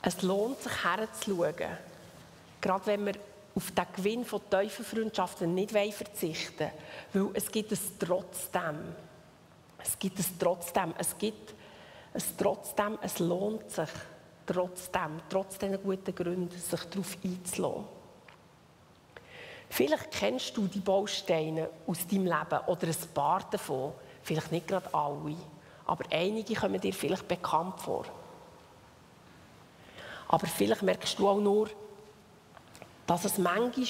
Es 0.02 0.22
lohnt 0.22 0.62
sich 0.62 0.84
herzuschauen, 0.84 1.78
gerade 2.62 2.86
wenn 2.86 3.06
wir 3.06 3.14
auf 3.56 3.72
den 3.72 3.86
Gewinn 3.96 4.26
von 4.26 4.42
tiefen 4.50 4.84
Freundschaften 4.84 5.54
nicht 5.54 5.72
verzichten 5.72 6.72
wollen, 7.14 7.28
weil 7.28 7.38
es 7.38 7.50
gibt 7.50 7.72
es 7.72 7.98
trotzdem. 7.98 8.96
Es 9.78 9.98
gibt 9.98 10.20
es 10.20 10.38
trotzdem. 10.38 10.94
Es 10.98 11.18
gibt 11.18 11.54
es 12.14 12.36
trotzdem. 12.36 12.98
Es 13.02 13.20
lohnt 13.20 13.72
sich 13.72 13.90
trotzdem, 14.46 15.22
trotz 15.30 15.58
diesen 15.58 15.82
guten 15.82 16.14
Gründen, 16.14 16.60
sich 16.60 16.84
darauf 16.84 17.18
einzulassen. 17.24 17.86
Vielleicht 19.70 20.12
kennst 20.12 20.56
du 20.56 20.68
die 20.68 20.80
Bausteine 20.80 21.70
aus 21.88 22.06
deinem 22.08 22.26
Leben 22.26 22.60
oder 22.68 22.88
ein 22.88 23.14
paar 23.14 23.48
davon. 23.50 23.94
Vielleicht 24.22 24.52
nicht 24.52 24.68
gerade 24.68 24.94
alle, 24.94 25.36
aber 25.86 26.04
einige 26.12 26.56
kommen 26.56 26.80
dir 26.80 26.94
vielleicht 26.94 27.28
bekannt 27.28 27.80
vor. 27.80 28.06
Aber 30.28 30.48
vielleicht 30.48 30.82
merkst 30.82 31.18
du 31.20 31.28
auch 31.28 31.40
nur, 31.40 31.70
dass 33.08 33.26
es 33.26 33.38
manchmal 33.38 33.88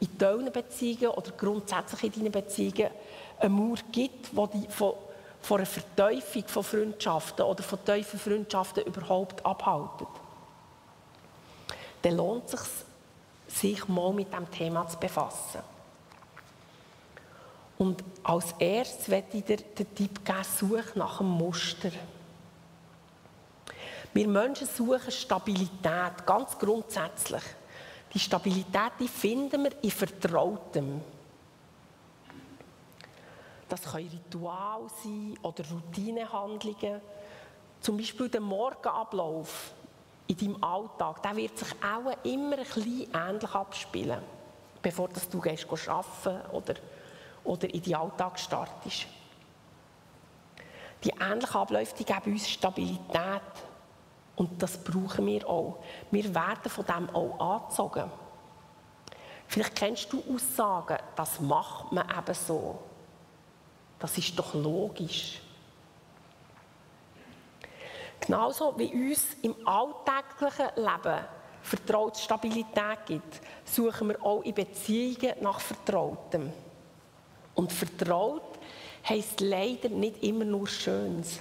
in 0.00 0.18
deinen 0.18 0.52
Beziehungen 0.52 1.08
oder 1.08 1.30
grundsätzlich 1.32 2.04
in 2.04 2.12
deinen 2.12 2.32
Beziehungen 2.32 2.90
eine 3.38 3.48
Mauer 3.48 3.78
gibt, 3.92 4.30
die 4.32 4.58
dich 4.58 4.70
von, 4.70 4.94
von 5.40 5.58
einer 5.58 5.66
Verteufung 5.66 6.44
von 6.46 6.64
Freundschaften 6.64 7.44
oder 7.44 7.62
von 7.62 7.84
tiefen 7.84 8.18
Freundschaften 8.18 8.84
überhaupt 8.84 9.44
abhalten. 9.44 10.06
Dann 12.02 12.16
lohnt 12.16 12.52
es 12.52 12.60
sich, 13.48 13.80
sich 13.80 13.88
mal 13.88 14.12
mit 14.12 14.32
dem 14.32 14.50
Thema 14.50 14.86
zu 14.86 14.98
befassen. 14.98 15.60
Und 17.78 18.02
als 18.22 18.54
erstes 18.58 19.08
werde 19.08 19.36
ich 19.36 19.44
dir 19.44 19.56
den 19.56 19.94
Tipp 19.94 20.24
geben, 20.24 20.44
such 20.44 20.94
nach 20.94 21.20
einem 21.20 21.30
Muster. 21.30 21.90
Wir 24.14 24.28
Menschen 24.28 24.66
suchen 24.66 25.10
Stabilität, 25.10 26.24
ganz 26.24 26.58
grundsätzlich. 26.58 27.42
Die 28.16 28.20
Stabilität 28.20 28.92
die 28.98 29.08
finden 29.08 29.64
wir 29.64 29.84
in 29.84 29.90
Vertrautem. 29.90 31.02
Das 33.68 33.82
können 33.82 34.08
Ritual 34.08 34.84
sein 35.04 35.38
oder 35.42 35.62
Routinehandlungen. 35.68 37.02
Zum 37.78 37.98
Beispiel 37.98 38.30
der 38.30 38.40
Morgenablauf 38.40 39.74
in 40.28 40.34
deinem 40.34 40.64
Alltag, 40.64 41.22
der 41.24 41.36
wird 41.36 41.58
sich 41.58 41.68
auch 41.74 42.24
immer 42.24 42.56
ein 42.56 42.64
bisschen 42.64 43.06
ähnlich 43.12 43.54
abspielen, 43.54 44.22
bevor 44.80 45.10
dass 45.10 45.28
du 45.28 45.38
gehst 45.38 45.66
oder, 45.70 46.74
oder 47.44 47.74
in 47.74 47.82
den 47.82 47.94
Alltag 47.96 48.38
startest. 48.38 49.08
Die 51.04 51.10
ähnlichen 51.20 51.54
Abläufe 51.54 51.94
die 51.98 52.04
geben 52.06 52.32
uns 52.32 52.48
Stabilität 52.48 53.42
und 54.36 54.62
das 54.62 54.76
brauchen 54.78 55.26
wir 55.26 55.48
auch. 55.48 55.78
Wir 56.10 56.34
werden 56.34 56.70
von 56.70 56.84
dem 56.84 57.10
auch 57.10 57.40
angezogen. 57.40 58.10
Vielleicht 59.48 59.74
kennst 59.74 60.12
du 60.12 60.22
Aussagen, 60.32 60.98
das 61.14 61.40
macht 61.40 61.92
man 61.92 62.06
eben 62.08 62.34
so. 62.34 62.78
Das 63.98 64.16
ist 64.18 64.38
doch 64.38 64.54
logisch. 64.54 65.40
Genauso 68.20 68.74
wie 68.78 68.92
uns 68.92 69.36
im 69.42 69.54
alltäglichen 69.66 70.68
Leben 70.76 71.24
vertraute 71.62 72.20
Stabilität 72.20 73.06
gibt, 73.06 73.40
suchen 73.64 74.08
wir 74.08 74.22
auch 74.22 74.42
in 74.42 74.54
Beziehungen 74.54 75.34
nach 75.40 75.60
Vertrautem. 75.60 76.52
Und 77.54 77.72
vertraut 77.72 78.58
heisst 79.08 79.40
leider 79.40 79.88
nicht 79.88 80.22
immer 80.22 80.44
nur 80.44 80.66
Schönes. 80.66 81.40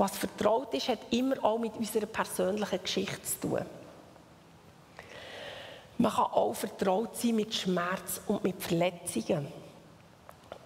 Was 0.00 0.16
vertraut 0.16 0.72
ist, 0.72 0.88
hat 0.88 1.00
immer 1.10 1.44
auch 1.44 1.58
mit 1.58 1.76
unserer 1.76 2.06
persönlichen 2.06 2.82
Geschichte 2.82 3.22
zu 3.22 3.40
tun. 3.48 3.66
Man 5.98 6.10
kann 6.10 6.24
auch 6.24 6.54
vertraut 6.54 7.14
sein 7.18 7.36
mit 7.36 7.54
Schmerz 7.54 8.22
und 8.26 8.42
mit 8.42 8.62
Verletzungen. 8.62 9.46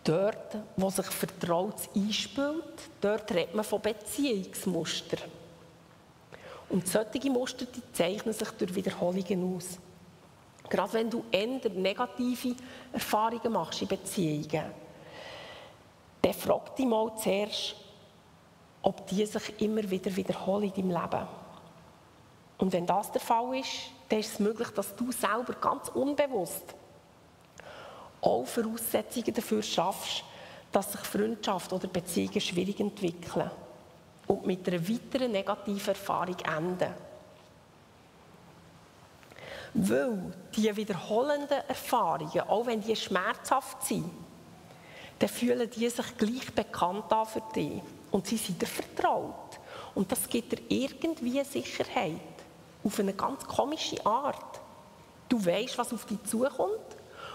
Dort, 0.05 0.57
wo 0.76 0.88
sich 0.88 1.07
Vertraut 1.07 1.75
einspielt, 1.97 2.79
dort 3.00 3.29
redet 3.33 3.57
man 3.57 3.64
von 3.64 3.83
Beziehungsmustern. 3.83 5.19
Und 6.69 6.87
solche 6.87 7.29
Muster 7.29 7.64
die 7.64 7.93
zeichnen 7.93 8.35
sich 8.35 8.50
durch 8.50 8.73
Wiederholungen 8.73 9.57
aus. 9.57 9.79
Gerade 10.71 10.93
wenn 10.93 11.11
du 11.11 11.25
eher 11.33 11.59
negative 11.71 12.55
Erfahrungen 12.93 13.53
machst 13.53 13.83
in 13.83 13.88
Beziehungen, 13.88 14.67
dann 16.23 16.35
frag 16.35 16.76
dich 16.76 16.87
mal 16.87 17.12
zuerst, 17.17 17.75
ob 18.85 19.07
die 19.07 19.25
sich 19.25 19.61
immer 19.62 19.88
wieder 19.91 20.14
wiederholen 20.14 20.73
in 20.76 20.91
deinem 20.91 21.03
Leben. 21.03 21.26
Und 22.59 22.73
wenn 22.73 22.87
das 22.87 23.11
der 23.11 23.21
Fall 23.21 23.57
ist, 23.59 23.91
dann 24.09 24.21
ist 24.21 24.35
es 24.35 24.38
möglich, 24.38 24.69
dass 24.69 24.95
du 24.95 25.11
selber 25.11 25.55
ganz 25.55 25.88
unbewusst 25.88 26.75
auch 28.21 28.47
Voraussetzungen 28.47 29.35
dafür 29.35 29.62
schaffst, 29.62 30.25
dass 30.73 30.93
sich 30.93 31.00
Freundschaft 31.03 31.73
oder 31.73 31.88
Beziehungen 31.88 32.41
schwierig 32.41 32.81
entwickeln 32.81 33.50
und 34.26 34.47
mit 34.47 34.67
einer 34.69 34.88
weiteren 34.88 35.33
negativen 35.33 35.88
Erfahrung 35.88 36.37
enden. 36.38 36.95
Weil 39.75 40.33
die 40.55 40.76
wiederholenden 40.76 41.62
Erfahrungen, 41.69 42.41
auch 42.41 42.67
wenn 42.67 42.81
die 42.81 42.97
schmerzhaft 42.97 43.83
sind, 43.85 44.11
dann 45.19 45.29
fühlen 45.29 45.69
die 45.71 45.88
sich 45.88 46.17
gleich 46.17 46.55
bekannt 46.55 47.12
an 47.12 47.26
für 47.26 47.43
dich. 47.55 47.83
Und 48.14 48.28
sie 48.28 48.37
sind 48.37 48.62
dir 48.62 48.66
vertraut. 48.68 49.59
Und 49.92 50.12
das 50.12 50.28
gibt 50.28 50.52
dir 50.52 50.61
irgendwie 50.68 51.42
Sicherheit. 51.42 52.21
Auf 52.85 53.00
eine 53.00 53.12
ganz 53.12 53.44
komische 53.44 54.06
Art. 54.06 54.61
Du 55.28 55.44
weißt, 55.44 55.76
was 55.76 55.92
auf 55.92 56.04
dich 56.04 56.23
zukommt. 56.23 56.78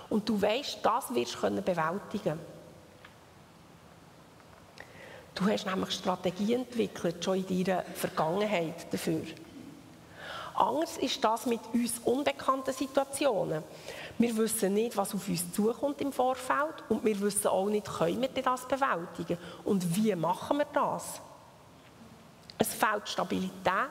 Und 0.09 0.29
du 0.29 0.41
weißt, 0.41 0.79
das 0.81 1.13
wirst 1.13 1.35
du 1.35 1.61
bewältigen 1.61 2.23
können. 2.23 2.39
Du 5.35 5.49
hast 5.49 5.65
nämlich 5.65 5.91
Strategie 5.91 6.53
entwickelt, 6.53 7.25
schon 7.25 7.43
in 7.45 7.65
deiner 7.65 7.83
Vergangenheit 7.83 8.87
dafür. 8.89 9.23
Anders 10.55 10.95
ist 10.95 11.21
das 11.21 11.45
mit 11.45 11.61
uns 11.73 11.99
unbekannten 12.05 12.71
Situationen. 12.71 13.63
Wir 14.19 14.35
wissen 14.35 14.73
nicht, 14.73 14.97
was 14.97 15.15
auf 15.15 15.29
uns 15.29 15.51
zukommt 15.53 16.01
im 16.01 16.11
Vorfeld 16.11 16.83
und 16.89 17.05
wir 17.05 17.19
wissen 17.21 17.47
auch 17.47 17.69
nicht, 17.69 17.87
können 17.87 18.21
wir 18.21 18.43
das 18.43 18.67
bewältigen 18.67 19.37
und 19.63 19.95
wie 19.95 20.13
machen 20.13 20.57
wir 20.57 20.67
das. 20.73 21.21
Es 22.57 22.73
fehlt 22.73 23.07
Stabilität, 23.07 23.89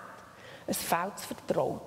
es 0.67 0.77
fehlt 0.77 1.15
das 1.15 1.25
Vertrauen. 1.25 1.81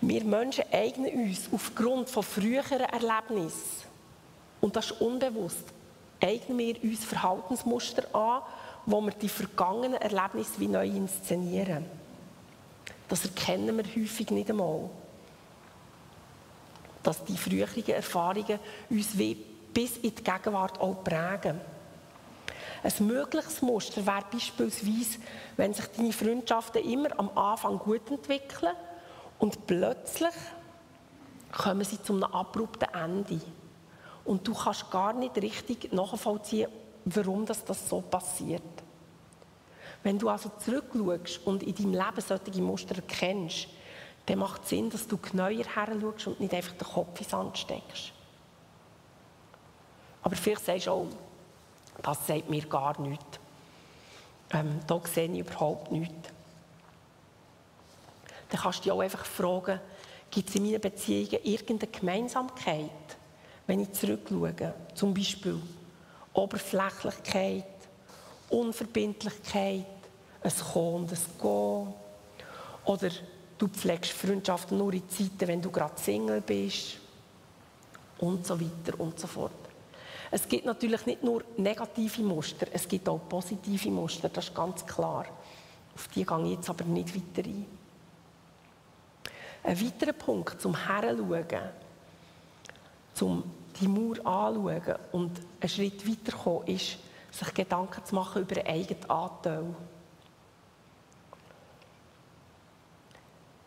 Wir 0.00 0.24
Menschen 0.24 0.64
eignen 0.72 1.12
uns 1.12 1.50
aufgrund 1.52 2.08
von 2.08 2.22
früheren 2.22 2.80
Erlebnissen, 2.80 3.86
und 4.62 4.74
das 4.74 4.90
ist 4.90 5.00
unbewusst, 5.02 5.64
eignen 6.22 6.56
wir 6.56 6.82
uns 6.82 7.04
Verhaltensmuster 7.04 8.14
an, 8.14 8.40
wo 8.86 9.02
wir 9.02 9.12
die 9.12 9.28
vergangenen 9.28 10.00
Erlebnisse 10.00 10.58
wie 10.60 10.68
neu 10.68 10.86
inszenieren. 10.86 11.84
Das 13.06 13.22
erkennen 13.24 13.76
wir 13.76 13.84
häufig 13.84 14.30
nicht 14.30 14.48
einmal. 14.48 14.88
Dass 17.06 17.22
die 17.22 17.36
früheren 17.36 17.86
Erfahrungen 17.86 18.58
uns 18.90 19.16
bis 19.16 19.96
in 19.98 20.12
die 20.12 20.24
Gegenwart 20.24 20.80
auch 20.80 21.04
prägen. 21.04 21.60
Ein 22.82 23.06
mögliches 23.06 23.62
Muster 23.62 24.04
wäre 24.04 24.24
beispielsweise, 24.32 25.20
wenn 25.56 25.72
sich 25.72 25.86
deine 25.86 26.12
Freundschaften 26.12 26.82
immer 26.82 27.16
am 27.16 27.30
Anfang 27.38 27.78
gut 27.78 28.10
entwickeln 28.10 28.74
und 29.38 29.68
plötzlich 29.68 30.34
kommen 31.52 31.84
sie 31.84 32.02
zu 32.02 32.14
einem 32.14 32.24
abrupten 32.24 32.92
Ende. 32.92 33.40
Und 34.24 34.48
du 34.48 34.52
kannst 34.52 34.90
gar 34.90 35.12
nicht 35.12 35.36
richtig 35.36 35.92
nachvollziehen, 35.92 36.68
warum 37.04 37.46
das, 37.46 37.64
das 37.64 37.88
so 37.88 38.00
passiert. 38.00 38.62
Wenn 40.02 40.18
du 40.18 40.28
also 40.28 40.50
zurückschaust 40.58 41.46
und 41.46 41.62
in 41.62 41.72
deinem 41.72 41.92
Leben 41.92 42.20
solche 42.20 42.62
Muster 42.62 42.96
erkennst, 42.96 43.68
dann 44.26 44.38
macht 44.38 44.64
es 44.64 44.70
Sinn, 44.70 44.90
dass 44.90 45.06
du 45.06 45.16
genauer 45.16 45.50
her 45.50 45.66
schaust 46.00 46.26
und 46.26 46.40
nicht 46.40 46.52
einfach 46.52 46.72
den 46.72 46.86
Kopf 46.86 47.18
ins 47.20 47.30
Sand 47.30 47.56
steckst. 47.56 48.12
Aber 50.22 50.34
vielleicht 50.34 50.64
sagst 50.64 50.86
du 50.86 50.90
auch, 50.90 51.06
das 52.02 52.26
sagt 52.26 52.50
mir 52.50 52.66
gar 52.66 53.00
nichts. 53.00 53.38
Ähm, 54.50 54.80
da 54.86 55.00
sehe 55.04 55.30
ich 55.30 55.38
überhaupt 55.38 55.92
nichts. 55.92 56.30
Dann 58.48 58.60
kannst 58.60 58.80
du 58.80 58.82
dich 58.82 58.92
auch 58.92 59.00
einfach 59.00 59.24
fragen, 59.24 59.80
gibt 60.30 60.48
es 60.48 60.56
in 60.56 60.64
meinen 60.64 60.80
Beziehungen 60.80 61.44
irgendeine 61.44 61.92
Gemeinsamkeit, 61.92 62.90
wenn 63.66 63.80
ich 63.80 63.92
zurückschaue? 63.92 64.74
Zum 64.94 65.14
Beispiel 65.14 65.60
Oberflächlichkeit, 66.32 67.64
Unverbindlichkeit, 68.50 69.86
ein 70.42 70.52
Kommen 70.72 71.08
ein 71.08 71.18
Gehen. 71.40 71.94
Oder 72.84 73.10
du 73.58 73.68
pflegst 73.68 74.12
Freundschaften 74.12 74.78
nur 74.78 74.92
in 74.92 75.08
Zeiten, 75.08 75.48
wenn 75.48 75.62
du 75.62 75.70
gerade 75.70 75.98
Single 75.98 76.40
bist. 76.40 76.98
Und 78.18 78.46
so 78.46 78.58
weiter 78.58 78.98
und 78.98 79.18
so 79.18 79.26
fort. 79.26 79.52
Es 80.30 80.48
gibt 80.48 80.64
natürlich 80.64 81.04
nicht 81.06 81.22
nur 81.22 81.44
negative 81.56 82.22
Muster, 82.22 82.66
es 82.72 82.88
gibt 82.88 83.08
auch 83.08 83.20
positive 83.28 83.90
Muster, 83.90 84.28
das 84.28 84.48
ist 84.48 84.54
ganz 84.54 84.84
klar. 84.84 85.26
Auf 85.94 86.08
die 86.08 86.24
gehe 86.24 86.44
ich 86.44 86.50
jetzt 86.52 86.70
aber 86.70 86.84
nicht 86.84 87.14
weiter 87.14 87.48
ein. 87.48 87.66
Ein 89.62 89.80
weiterer 89.80 90.12
Punkt 90.12 90.60
zum 90.60 90.76
Heranschauen, 90.76 91.70
zum 93.14 93.44
die 93.80 93.88
Mauer 93.88 94.18
anschauen 94.26 94.96
und 95.12 95.40
einen 95.60 95.68
Schritt 95.68 96.08
weiterkommen, 96.08 96.68
ist, 96.68 96.98
sich 97.30 97.54
Gedanken 97.54 98.04
zu 98.04 98.14
machen 98.14 98.42
über 98.42 98.56
einen 98.56 98.66
eigenen 98.66 99.10
Anteil. 99.10 99.64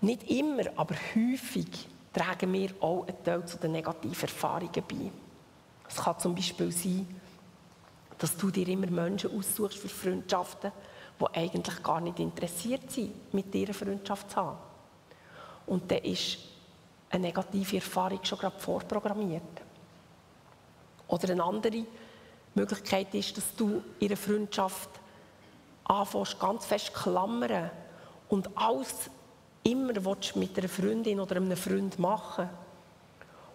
Nicht 0.02 0.30
immer, 0.30 0.64
aber 0.76 0.96
häufig 1.16 1.88
tragen 2.14 2.54
wir 2.54 2.70
auch 2.80 3.06
einen 3.08 3.24
Teil 3.24 3.46
zu 3.46 3.58
den 3.58 3.74
negativen 3.74 4.22
Erfahrungen 4.22 4.72
bei. 4.72 5.12
Es 5.88 5.96
kann 5.96 6.20
zum 6.20 6.36
Beispiel 6.36 6.72
sein, 6.72 7.22
dass 8.18 8.38
du 8.38 8.52
dir 8.52 8.68
immer 8.68 8.88
Menschen 8.88 9.38
aussuchst 9.38 9.78
für 9.78 9.90
Freundschaften, 9.90 10.72
die 11.20 11.38
eigentlich 11.38 11.84
gar 11.84 12.00
nicht 12.00 12.20
interessiert 12.20 12.90
sind, 12.92 13.34
mit 13.34 13.54
dir 13.54 13.66
eine 13.66 13.74
Freundschaft 13.74 14.30
zu 14.30 14.38
haben. 14.38 14.58
Und 15.66 15.90
dann 15.92 16.00
ist 16.00 16.38
eine 17.10 17.28
negative 17.28 17.78
Erfahrung 17.78 18.24
schon 18.24 18.38
gerade 18.38 18.60
vorprogrammiert. 18.60 19.44
Oder 21.08 21.32
eine 21.32 21.44
andere 21.44 21.86
Möglichkeit 22.56 23.14
ist, 23.16 23.36
dass 23.38 23.56
du 23.56 23.82
in 24.00 24.08
einer 24.08 24.18
Freundschaft 24.18 24.90
anfängst, 25.86 26.40
ganz 26.40 26.66
fest 26.66 26.94
klammern 26.94 27.72
und 28.30 28.50
alles 28.56 29.10
immer 29.64 29.94
mit 29.94 30.58
einer 30.58 30.70
Freundin 30.70 31.20
oder 31.20 31.36
einem 31.36 31.56
Freund 31.58 31.98
machen 32.00 32.50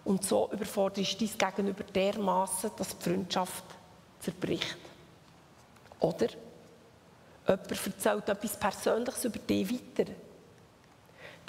und 0.03 0.23
so 0.23 0.49
überforderst 0.51 1.19
du 1.19 1.25
dein 1.25 1.51
Gegenüber 1.51 1.83
dermaßen, 1.83 2.71
dass 2.77 2.97
die 2.97 3.09
Freundschaft 3.09 3.63
zerbricht. 4.19 4.77
Oder 5.99 6.27
jemand 7.47 7.71
erzählt 7.71 8.29
etwas 8.29 8.59
Persönliches 8.59 9.25
über 9.25 9.39
dich 9.39 9.71
weiter. 9.71 10.11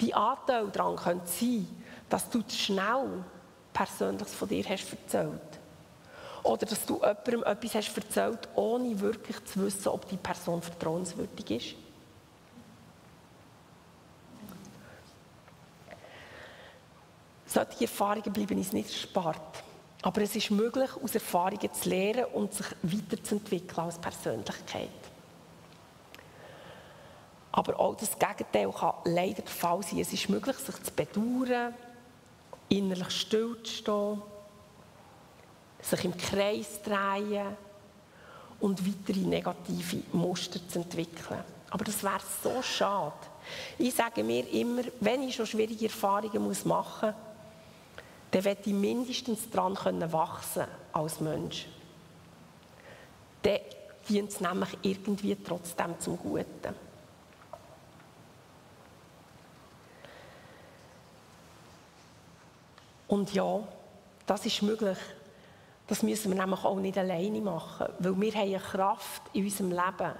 Die 0.01 0.13
Anteil 0.13 0.67
daran 0.69 0.95
könnte 0.95 1.27
sein, 1.27 1.67
dass 2.09 2.29
du 2.29 2.43
schnell 2.47 3.23
Persönliches 3.73 4.33
von 4.33 4.47
dir 4.47 4.63
hast 4.67 4.91
erzählt 4.91 5.59
oder 6.43 6.65
dass 6.65 6.85
du 6.85 6.95
jemandem 6.95 7.43
etwas 7.43 7.75
hast 7.75 7.97
erzählt, 7.97 8.47
ohne 8.55 8.99
wirklich 8.99 9.43
zu 9.45 9.61
wissen, 9.61 9.89
ob 9.89 10.07
die 10.07 10.17
Person 10.17 10.61
vertrauenswürdig 10.61 11.51
ist. 11.51 11.75
Solche 17.57 17.85
Erfahrungen 17.85 18.31
bleiben 18.31 18.59
uns 18.59 18.71
nicht 18.71 18.91
erspart. 18.91 19.63
Aber 20.03 20.21
es 20.21 20.35
ist 20.35 20.51
möglich, 20.51 20.91
aus 21.03 21.15
Erfahrungen 21.15 21.73
zu 21.73 21.89
lernen 21.89 22.25
und 22.35 22.53
sich 22.53 22.67
weiterzuentwickeln 22.83 23.79
als 23.79 23.97
Persönlichkeit. 23.97 24.89
Aber 27.51 27.79
auch 27.79 27.95
das 27.95 28.11
Gegenteil 28.11 28.71
kann 28.71 28.93
leider 29.05 29.41
der 29.41 29.47
Fall 29.47 29.81
sein. 29.81 29.97
Es 29.97 30.13
ist 30.13 30.29
möglich, 30.29 30.55
sich 30.57 30.83
zu 30.83 30.91
bedauern, 30.91 31.73
innerlich 32.69 33.09
stillzustehen 33.09 34.21
sich 35.81 36.05
im 36.05 36.15
Kreis 36.15 36.79
drehen 36.83 37.57
und 38.59 38.85
weitere 38.85 39.25
negative 39.25 40.03
Muster 40.13 40.59
zu 40.67 40.79
entwickeln. 40.79 41.43
Aber 41.71 41.83
das 41.83 42.03
wäre 42.03 42.19
so 42.43 42.61
schade. 42.61 43.13
Ich 43.79 43.95
sage 43.95 44.23
mir 44.23 44.47
immer, 44.51 44.83
wenn 44.99 45.23
ich 45.23 45.35
schon 45.35 45.47
schwierige 45.47 45.85
Erfahrungen 45.85 46.55
machen 46.65 47.09
muss, 47.09 47.26
dann 48.31 48.43
werde 48.43 48.61
ich 48.65 48.73
mindestens 48.73 49.49
daran 49.49 50.11
wachsen 50.11 50.65
als 50.91 51.19
Mensch. 51.21 51.67
Dann 53.41 53.59
dient 54.09 54.31
es 54.31 54.41
nämlich 54.41 54.77
irgendwie 54.81 55.35
trotzdem 55.35 55.99
zum 55.99 56.17
Guten. 56.17 56.87
Und 63.07 63.33
ja, 63.33 63.59
das 64.25 64.45
ist 64.45 64.61
möglich. 64.61 64.97
Das 65.87 66.03
müssen 66.03 66.31
wir 66.31 66.39
nämlich 66.39 66.65
auch 66.65 66.75
nicht 66.75 66.97
alleine 66.97 67.39
machen, 67.39 67.87
weil 67.99 68.19
wir 68.19 68.33
haben 68.33 68.41
eine 68.41 68.59
Kraft 68.59 69.21
in 69.31 69.45
unserem 69.45 69.71
Leben, 69.71 70.13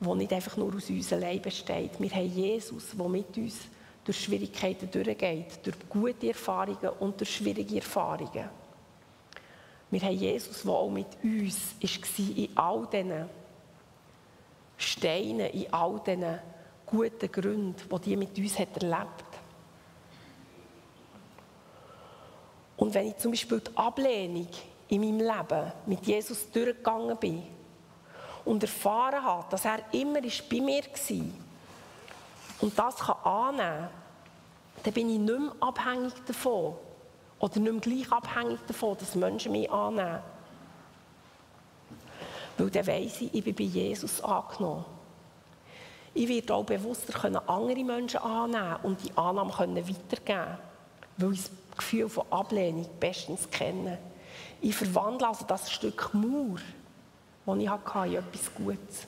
die 0.00 0.14
nicht 0.14 0.32
einfach 0.32 0.56
nur 0.56 0.74
aus 0.74 0.88
uns 0.88 1.12
allein 1.12 1.42
besteht. 1.42 2.00
Wir 2.00 2.10
haben 2.10 2.34
Jesus, 2.34 2.96
der 2.96 3.08
mit 3.08 3.36
uns 3.36 3.56
durch 4.04 4.24
Schwierigkeiten 4.24 4.90
durchgeht, 4.90 5.60
durch 5.64 5.76
gute 5.88 6.28
Erfahrungen 6.28 6.90
und 6.98 7.20
durch 7.20 7.36
schwierige 7.36 7.76
Erfahrungen. 7.76 8.48
Wir 9.90 10.00
haben 10.00 10.16
Jesus, 10.16 10.62
der 10.62 10.72
auch 10.72 10.90
mit 10.90 11.08
uns 11.22 11.74
war 11.80 12.36
in 12.36 12.56
all 12.56 12.86
diesen 12.86 13.28
Steinen, 14.76 15.50
in 15.50 15.72
all 15.72 16.00
diesen 16.06 16.38
guten 16.86 17.32
Gründen, 17.32 17.74
die 17.76 18.00
die 18.00 18.16
mit 18.16 18.38
uns 18.38 18.58
hat 18.58 18.82
erlebt 18.82 19.24
Und 22.80 22.94
wenn 22.94 23.08
ich 23.08 23.18
zum 23.18 23.32
Beispiel 23.32 23.60
die 23.60 23.76
Ablehnung 23.76 24.48
in 24.88 25.00
meinem 25.02 25.18
Leben 25.18 25.72
mit 25.84 26.06
Jesus 26.06 26.50
durchgegangen 26.50 27.16
bin 27.18 27.42
und 28.46 28.62
erfahren 28.62 29.22
habe, 29.22 29.46
dass 29.50 29.66
er 29.66 29.80
immer 29.92 30.22
bei 30.22 30.60
mir 30.60 30.82
war 30.82 31.49
und 32.60 32.78
das 32.78 32.96
kann 32.96 33.16
annehmen 33.24 33.58
kann, 33.58 33.88
dann 34.82 34.92
bin 34.94 35.10
ich 35.10 35.18
nicht 35.18 35.38
mehr 35.38 35.52
abhängig 35.60 36.12
davon 36.26 36.74
oder 37.38 37.60
nicht 37.60 37.72
mehr 37.72 37.80
gleich 37.80 38.12
abhängig 38.12 38.58
davon, 38.66 38.96
dass 38.98 39.14
Menschen 39.14 39.52
mich 39.52 39.70
annehmen. 39.70 40.20
Weil 42.58 42.70
dann 42.70 42.86
weiss 42.86 43.20
ich, 43.20 43.34
ich 43.34 43.44
bin 43.44 43.54
bei 43.54 43.64
Jesus 43.64 44.22
angenommen. 44.22 44.84
Ich 46.12 46.28
werde 46.28 46.54
auch 46.54 46.64
bewusster 46.64 47.12
können 47.12 47.40
andere 47.48 47.84
Menschen 47.84 48.20
annehmen 48.20 48.76
und 48.82 49.02
die 49.04 49.16
Annahme 49.16 49.52
können 49.52 49.88
weitergeben 49.88 50.58
weil 51.20 51.34
ich 51.34 51.50
Gefühl 51.76 52.08
von 52.08 52.24
Ablehnung 52.30 52.86
bestens 52.98 53.48
kennen. 53.50 53.98
Ich 54.60 54.74
verwandle 54.74 55.28
also 55.28 55.44
das 55.46 55.70
Stück 55.70 56.12
Mauer, 56.12 56.58
das 57.46 57.58
ich 57.58 57.68
hatte, 57.68 58.08
in 58.08 58.14
etwas 58.14 58.54
Gutes. 58.54 59.06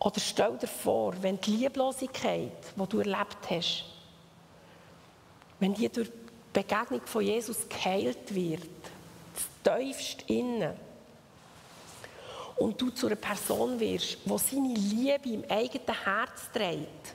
Oder 0.00 0.20
stell 0.20 0.56
dir 0.58 0.68
vor, 0.68 1.14
wenn 1.20 1.40
die 1.40 1.56
Lieblosigkeit, 1.56 2.52
die 2.76 2.86
du 2.88 2.98
erlebt 2.98 3.50
hast, 3.50 3.84
wenn 5.58 5.74
die 5.74 5.88
durch 5.88 6.08
die 6.08 6.60
Begegnung 6.60 7.02
von 7.04 7.22
Jesus 7.22 7.68
geheilt 7.68 8.32
wird, 8.32 8.68
das 9.64 9.78
tiefst 9.78 10.22
innen, 10.28 10.74
und 12.58 12.80
du 12.80 12.90
zu 12.90 13.06
einer 13.06 13.16
Person 13.16 13.78
wirst, 13.78 14.18
die 14.24 14.38
seine 14.38 14.74
Liebe 14.74 15.28
im 15.28 15.44
eigenen 15.48 16.04
Herz 16.04 16.50
trägt, 16.52 17.14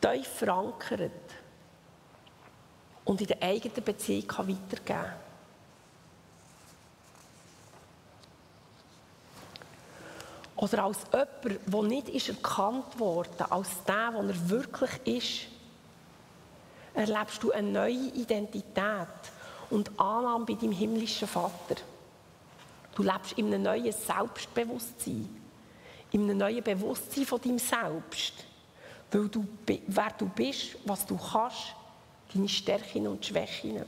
tief 0.00 0.28
verankert 0.28 1.10
und 3.04 3.20
in 3.20 3.26
der 3.26 3.42
eigenen 3.42 3.82
Beziehung 3.82 4.28
weitergeben 4.28 4.84
kann. 4.84 5.27
Oder 10.58 10.84
als 10.84 10.98
jemand, 11.12 11.72
der 11.72 11.82
nicht 11.82 12.08
ist 12.08 12.28
erkannt 12.30 12.98
wurde, 12.98 13.50
als 13.50 13.68
der, 13.86 14.10
der 14.10 14.24
er 14.24 14.50
wirklich 14.50 14.90
ist, 15.04 15.46
erlebst 16.94 17.40
du 17.44 17.52
eine 17.52 17.70
neue 17.70 18.12
Identität 18.12 19.06
und 19.70 19.88
Annahme 20.00 20.46
bei 20.46 20.54
deinem 20.54 20.72
himmlischen 20.72 21.28
Vater. 21.28 21.76
Du 22.96 23.04
lebst 23.04 23.34
in 23.34 23.46
einem 23.46 23.62
neuen 23.62 23.92
Selbstbewusstsein, 23.92 25.28
in 26.10 26.22
einem 26.24 26.38
neuen 26.38 26.64
Bewusstsein 26.64 27.24
von 27.24 27.40
deinem 27.40 27.60
Selbst. 27.60 28.32
Weil 29.12 29.28
du, 29.28 29.46
wer 29.86 30.10
du 30.18 30.28
bist, 30.28 30.76
was 30.84 31.06
du 31.06 31.16
kannst, 31.16 31.76
deine 32.34 32.48
Stärken 32.48 33.06
und 33.06 33.24
Schwächen. 33.24 33.84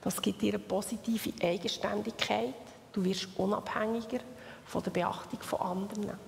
Das 0.00 0.22
gibt 0.22 0.40
dir 0.40 0.54
eine 0.54 0.60
positive 0.60 1.32
Eigenständigkeit. 1.44 2.54
Du 2.90 3.04
wirst 3.04 3.28
unabhängiger 3.36 4.20
von 4.66 4.82
der 4.82 4.90
Beachtung 4.90 5.40
von 5.40 5.60
anderen. 5.60 6.18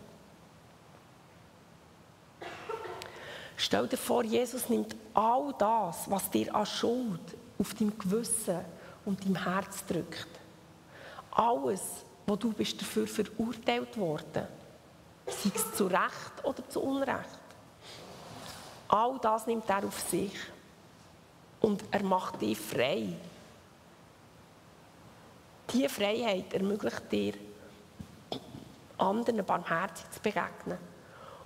Stell 3.57 3.89
dir 3.89 3.97
vor, 3.97 4.23
Jesus 4.23 4.69
nimmt 4.69 4.95
all 5.15 5.53
das, 5.59 6.09
was 6.09 6.31
dir 6.31 6.55
an 6.55 6.65
Schuld 6.65 7.21
auf 7.59 7.75
deinem 7.75 7.99
Gewissen 7.99 8.61
und 9.05 9.25
deinem 9.25 9.35
Herz 9.35 9.85
drückt. 9.85 10.29
Alles, 11.33 11.83
wo 12.25 12.37
du 12.37 12.53
bist 12.53 12.81
dafür 12.81 13.09
verurteilt 13.09 13.99
worden, 13.99 14.47
sei 15.27 15.51
es 15.55 15.75
zu 15.75 15.87
Recht 15.87 16.45
oder 16.45 16.69
zu 16.69 16.81
Unrecht. 16.81 17.39
All 18.89 19.19
das 19.21 19.47
nimmt 19.47 19.69
er 19.69 19.85
auf 19.85 20.01
sich. 20.01 20.33
Und 21.61 21.83
er 21.91 22.05
macht 22.05 22.41
dich 22.41 22.59
frei. 22.59 23.15
Diese 25.73 25.89
Freiheit 25.89 26.55
ermöglicht 26.55 27.11
dir, 27.11 27.35
anderen 28.99 29.45
barmherzig 29.45 30.11
zu 30.11 30.21
begegnen, 30.21 30.79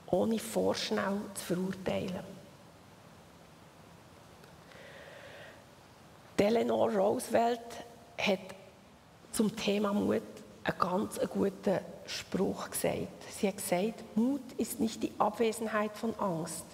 ohne 0.06 0.38
vorschnell 0.38 1.20
zu 1.34 1.44
verurteilen. 1.44 2.42
Eleanor 6.42 6.90
Roosevelt 6.90 7.60
hat 8.18 8.40
zum 9.30 9.54
Thema 9.54 9.92
Mut 9.92 10.22
einen 10.64 10.78
ganz 10.78 11.20
guten 11.30 11.78
Spruch 12.04 12.68
gesagt. 12.68 13.22
Sie 13.30 13.46
hat 13.46 13.58
gesagt, 13.58 14.16
Mut 14.16 14.40
ist 14.56 14.80
nicht 14.80 15.04
die 15.04 15.12
Abwesenheit 15.18 15.96
von 15.96 16.18
Angst, 16.18 16.64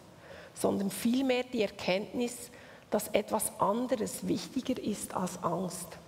sondern 0.55 0.91
vielmehr 0.91 1.45
die 1.45 1.61
Erkenntnis, 1.61 2.51
dass 2.89 3.09
etwas 3.09 3.61
anderes 3.61 4.27
wichtiger 4.27 4.83
ist 4.83 5.15
als 5.15 5.43
Angst. 5.43 5.99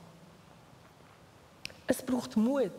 Es 1.87 2.01
braucht 2.03 2.39
Mut, 2.39 2.71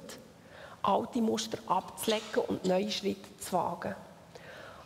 alte 0.84 1.22
Muster 1.22 1.58
abzulecken 1.68 2.44
und 2.48 2.66
neue 2.66 2.92
Schritte 2.92 3.38
zu 3.38 3.54
wagen. 3.54 3.96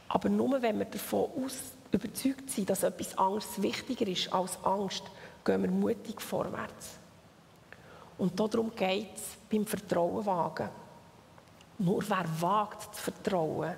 Aber 0.09 0.29
nur 0.29 0.61
wenn 0.61 0.77
wir 0.79 0.85
davon 0.85 1.29
aus, 1.43 1.57
überzeugt 1.91 2.49
sind, 2.49 2.69
dass 2.69 2.83
etwas 2.83 3.17
Angst 3.17 3.61
wichtiger 3.61 4.07
ist 4.07 4.31
als 4.31 4.57
Angst, 4.63 5.03
gehen 5.43 5.61
wir 5.61 5.71
mutig 5.71 6.21
vorwärts. 6.21 6.97
Und 8.17 8.39
darum 8.39 8.73
geht 8.75 9.15
es 9.15 9.37
beim 9.49 9.65
Vertrauen 9.65 10.25
wagen. 10.25 10.69
Nur 11.77 12.03
wer 12.07 12.25
wagt 12.39 12.95
zu 12.95 13.01
vertrauen, 13.01 13.75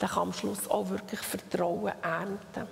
der 0.00 0.08
kann 0.08 0.22
am 0.22 0.32
Schluss 0.32 0.68
auch 0.68 0.88
wirklich 0.88 1.20
Vertrauen 1.20 1.92
ernten. 2.02 2.66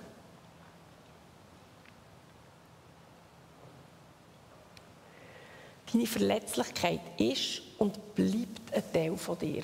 Deine 5.91 6.07
Verletzlichkeit 6.07 7.01
ist 7.17 7.61
und 7.83 8.15
bleibt 8.15 8.73
ein 8.73 8.93
Teil 8.93 9.17
von 9.17 9.37
dir. 9.37 9.63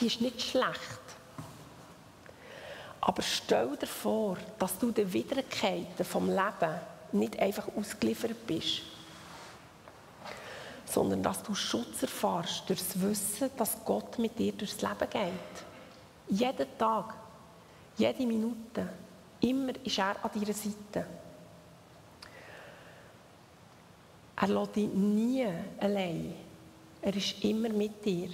Die 0.00 0.06
ist 0.06 0.22
nicht 0.22 0.40
schlecht. 0.40 1.02
Aber 2.98 3.20
stell 3.20 3.76
dir 3.76 3.86
vor, 3.86 4.38
dass 4.58 4.78
du 4.78 4.90
den 4.90 5.12
Widrigkeiten 5.12 6.02
vom 6.02 6.28
Leben 6.30 6.80
nicht 7.12 7.38
einfach 7.38 7.68
ausgeliefert 7.76 8.46
bist, 8.46 8.80
sondern 10.86 11.22
dass 11.22 11.42
du 11.42 11.54
Schutz 11.54 12.00
erfährst 12.00 12.62
durch 12.66 12.78
das 12.78 13.02
Wissen, 13.02 13.50
dass 13.58 13.84
Gott 13.84 14.18
mit 14.18 14.38
dir 14.38 14.52
durchs 14.52 14.80
Leben 14.80 15.10
geht. 15.10 15.64
Jeden 16.28 16.78
Tag, 16.78 17.12
jede 17.98 18.26
Minute, 18.26 18.88
immer 19.40 19.74
ist 19.84 19.98
er 19.98 20.24
an 20.24 20.30
deiner 20.34 20.54
Seite. 20.54 21.06
Er 24.36 24.48
lässt 24.48 24.76
dich 24.76 24.88
nie 24.88 25.46
allein. 25.78 26.51
Er 27.02 27.16
ist 27.16 27.42
immer 27.44 27.68
mit 27.68 28.04
dir. 28.04 28.30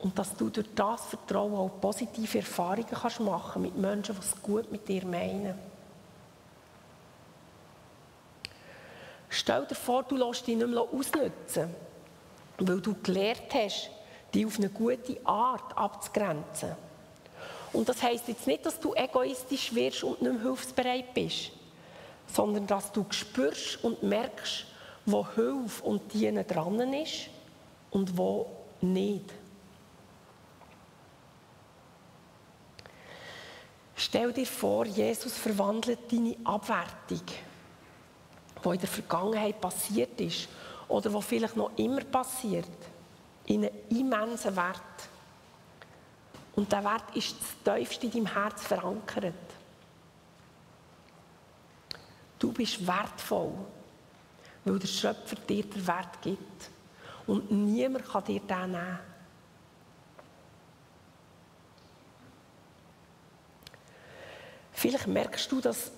Und 0.00 0.18
dass 0.18 0.36
du 0.36 0.50
durch 0.50 0.66
das 0.74 1.06
Vertrauen 1.06 1.54
auch 1.54 1.80
positive 1.80 2.38
Erfahrungen 2.38 2.86
kannst 2.90 3.20
machen 3.20 3.62
mit 3.62 3.76
Menschen, 3.76 4.14
die 4.14 4.20
es 4.20 4.42
gut 4.42 4.70
mit 4.70 4.86
dir 4.86 5.06
meinen. 5.06 5.54
Stell 9.30 9.64
dir 9.64 9.74
vor, 9.74 10.02
du 10.02 10.16
lässt 10.16 10.46
dich 10.46 10.56
nicht 10.56 10.68
mehr 10.68 10.80
ausnutzen, 10.80 11.74
weil 12.58 12.80
du 12.80 12.94
gelernt 13.02 13.54
hast, 13.54 13.90
die 14.34 14.44
auf 14.44 14.58
eine 14.58 14.68
gute 14.68 15.24
Art 15.24 15.76
abzugrenzen. 15.76 16.76
Und 17.72 17.88
das 17.88 18.02
heißt 18.02 18.28
jetzt 18.28 18.46
nicht, 18.46 18.66
dass 18.66 18.78
du 18.78 18.94
egoistisch 18.94 19.74
wirst 19.74 20.04
und 20.04 20.22
nicht 20.22 20.32
mehr 20.32 20.42
hilfsbereit 20.42 21.14
bist, 21.14 21.50
sondern 22.32 22.66
dass 22.66 22.92
du 22.92 23.04
spürst 23.10 23.82
und 23.82 24.02
merkst, 24.02 24.66
wo 25.06 25.26
Hilfe 25.34 25.82
und 25.84 26.12
Dienen 26.12 26.46
dran 26.46 26.92
ist 26.94 27.28
und 27.90 28.16
wo 28.16 28.46
nicht. 28.80 29.32
Stell 33.96 34.32
dir 34.32 34.46
vor, 34.46 34.86
Jesus 34.86 35.36
verwandelt 35.36 36.10
deine 36.10 36.36
Abwertung, 36.44 37.22
die 38.64 38.68
in 38.68 38.78
der 38.78 38.88
Vergangenheit 38.88 39.60
passiert 39.60 40.20
ist 40.20 40.48
oder 40.88 41.12
wo 41.12 41.20
vielleicht 41.20 41.56
noch 41.56 41.70
immer 41.76 42.02
passiert, 42.02 42.68
in 43.46 43.64
einen 43.64 43.74
immensen 43.90 44.54
Wert. 44.56 45.08
Und 46.56 46.70
der 46.70 46.84
Wert 46.84 47.16
ist 47.16 47.36
das 47.64 47.76
tiefste 47.76 48.06
in 48.06 48.12
deinem 48.12 48.32
Herz 48.34 48.62
verankert. 48.64 49.34
Du 52.38 52.52
bist 52.52 52.86
wertvoll, 52.86 53.52
weil 54.64 54.78
der 54.78 54.86
Schöpfer 54.86 55.36
dir 55.36 55.64
den 55.64 55.86
Wert 55.86 56.22
gibt. 56.22 56.70
Und 57.26 57.50
niemand 57.50 58.06
kann 58.06 58.24
dir 58.24 58.40
den 58.40 58.72
nehmen. 58.72 58.98
Vielleicht 64.72 65.06
merkst 65.06 65.50
du, 65.50 65.60
dass 65.60 65.90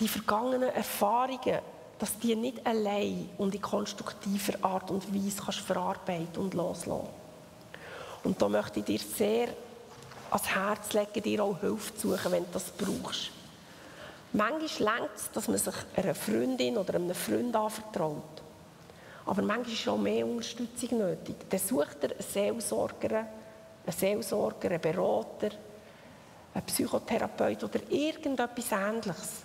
die 0.00 0.08
vergangenen 0.08 0.70
Erfahrungen, 0.70 1.60
dass 1.98 2.18
die 2.18 2.34
nicht 2.34 2.66
allein 2.66 3.30
und 3.38 3.54
in 3.54 3.62
konstruktiver 3.62 4.64
Art 4.64 4.90
und 4.90 5.14
Weise 5.14 5.40
kannst 5.40 5.60
verarbeiten 5.60 6.42
und 6.42 6.54
loslassen. 6.54 7.08
Und 8.24 8.42
da 8.42 8.48
möchte 8.48 8.80
ich 8.80 8.86
dir 8.86 8.98
sehr 8.98 9.48
ans 10.30 10.48
Herz 10.48 10.92
legen, 10.92 11.22
dir 11.22 11.44
auch 11.44 11.60
Hilfe 11.60 11.94
zu 11.94 12.10
suchen, 12.10 12.32
wenn 12.32 12.44
du 12.44 12.50
das 12.52 12.72
brauchst. 12.72 13.30
Manchmal 14.32 14.98
längt 14.98 15.16
es, 15.16 15.30
dass 15.30 15.48
man 15.48 15.58
sich 15.58 15.74
einer 15.94 16.14
Freundin 16.14 16.78
oder 16.78 16.94
einem 16.94 17.14
Freund 17.14 17.54
anvertraut. 17.54 18.42
Aber 19.26 19.42
manchmal 19.42 19.74
ist 19.74 19.88
auch 19.88 19.98
mehr 19.98 20.26
Unterstützung 20.26 20.98
nötig. 20.98 21.36
Dann 21.48 21.60
sucht 21.60 21.98
er 22.02 22.12
einen 22.12 22.22
Seelsorger, 22.22 23.16
einen 23.16 23.96
Seelsorger, 23.96 24.70
einen 24.70 24.80
Berater, 24.80 25.50
ein 26.54 26.62
Psychotherapeut 26.64 27.62
oder 27.62 27.80
irgendetwas 27.90 28.72
Ähnliches. 28.72 29.42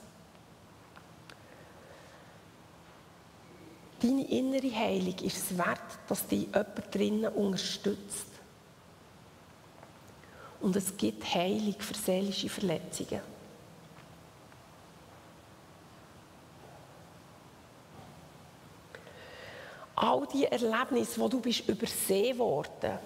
Deine 4.00 4.30
innere 4.30 4.76
Heilung 4.76 5.18
ist 5.20 5.38
es 5.38 5.58
wert, 5.58 5.82
dass 6.08 6.28
dich 6.28 6.46
jemand 6.46 6.96
drinnen 6.96 7.34
unterstützt. 7.34 8.28
Und 10.60 10.76
es 10.76 10.96
gibt 10.96 11.24
Heilung 11.34 11.76
für 11.80 11.94
seelische 11.94 12.50
Verletzungen. 12.50 13.22
All 19.96 20.27
die 20.38 20.46
Erlebnisse, 20.46 21.20
wo 21.20 21.28
du 21.28 21.40
bist 21.40 21.68
übersehen 21.68 22.38
worden, 22.38 23.00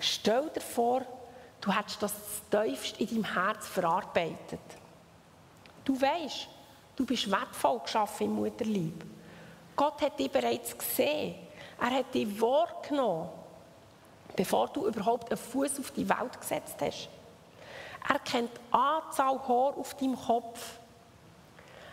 stell 0.00 0.50
dir 0.54 0.60
vor, 0.60 1.02
Du 1.64 1.74
hättest 1.74 2.02
das 2.02 2.12
tiefst 2.50 3.00
in 3.00 3.06
deinem 3.06 3.24
Herz 3.24 3.66
verarbeitet. 3.66 4.60
Du 5.82 5.98
weißt, 5.98 6.46
du 6.94 7.06
bist 7.06 7.30
wertvoll 7.30 7.78
geschaffen 7.78 8.26
im 8.26 8.34
Mutterlieb. 8.34 9.02
Gott 9.74 10.02
hat 10.02 10.18
dich 10.18 10.30
bereits 10.30 10.76
gesehen. 10.76 11.36
Er 11.80 11.90
hat 11.90 12.14
dich 12.14 12.38
wahrgenommen, 12.38 13.30
bevor 14.36 14.68
du 14.68 14.86
überhaupt 14.86 15.30
einen 15.30 15.38
Fuß 15.40 15.80
auf 15.80 15.90
die 15.92 16.06
Welt 16.06 16.38
gesetzt 16.38 16.76
hast. 16.82 17.08
Er 18.10 18.18
kennt 18.18 18.50
die 18.54 18.74
Anzahl 18.74 19.40
Haar 19.48 19.78
auf 19.78 19.94
deinem 19.94 20.20
Kopf. 20.20 20.78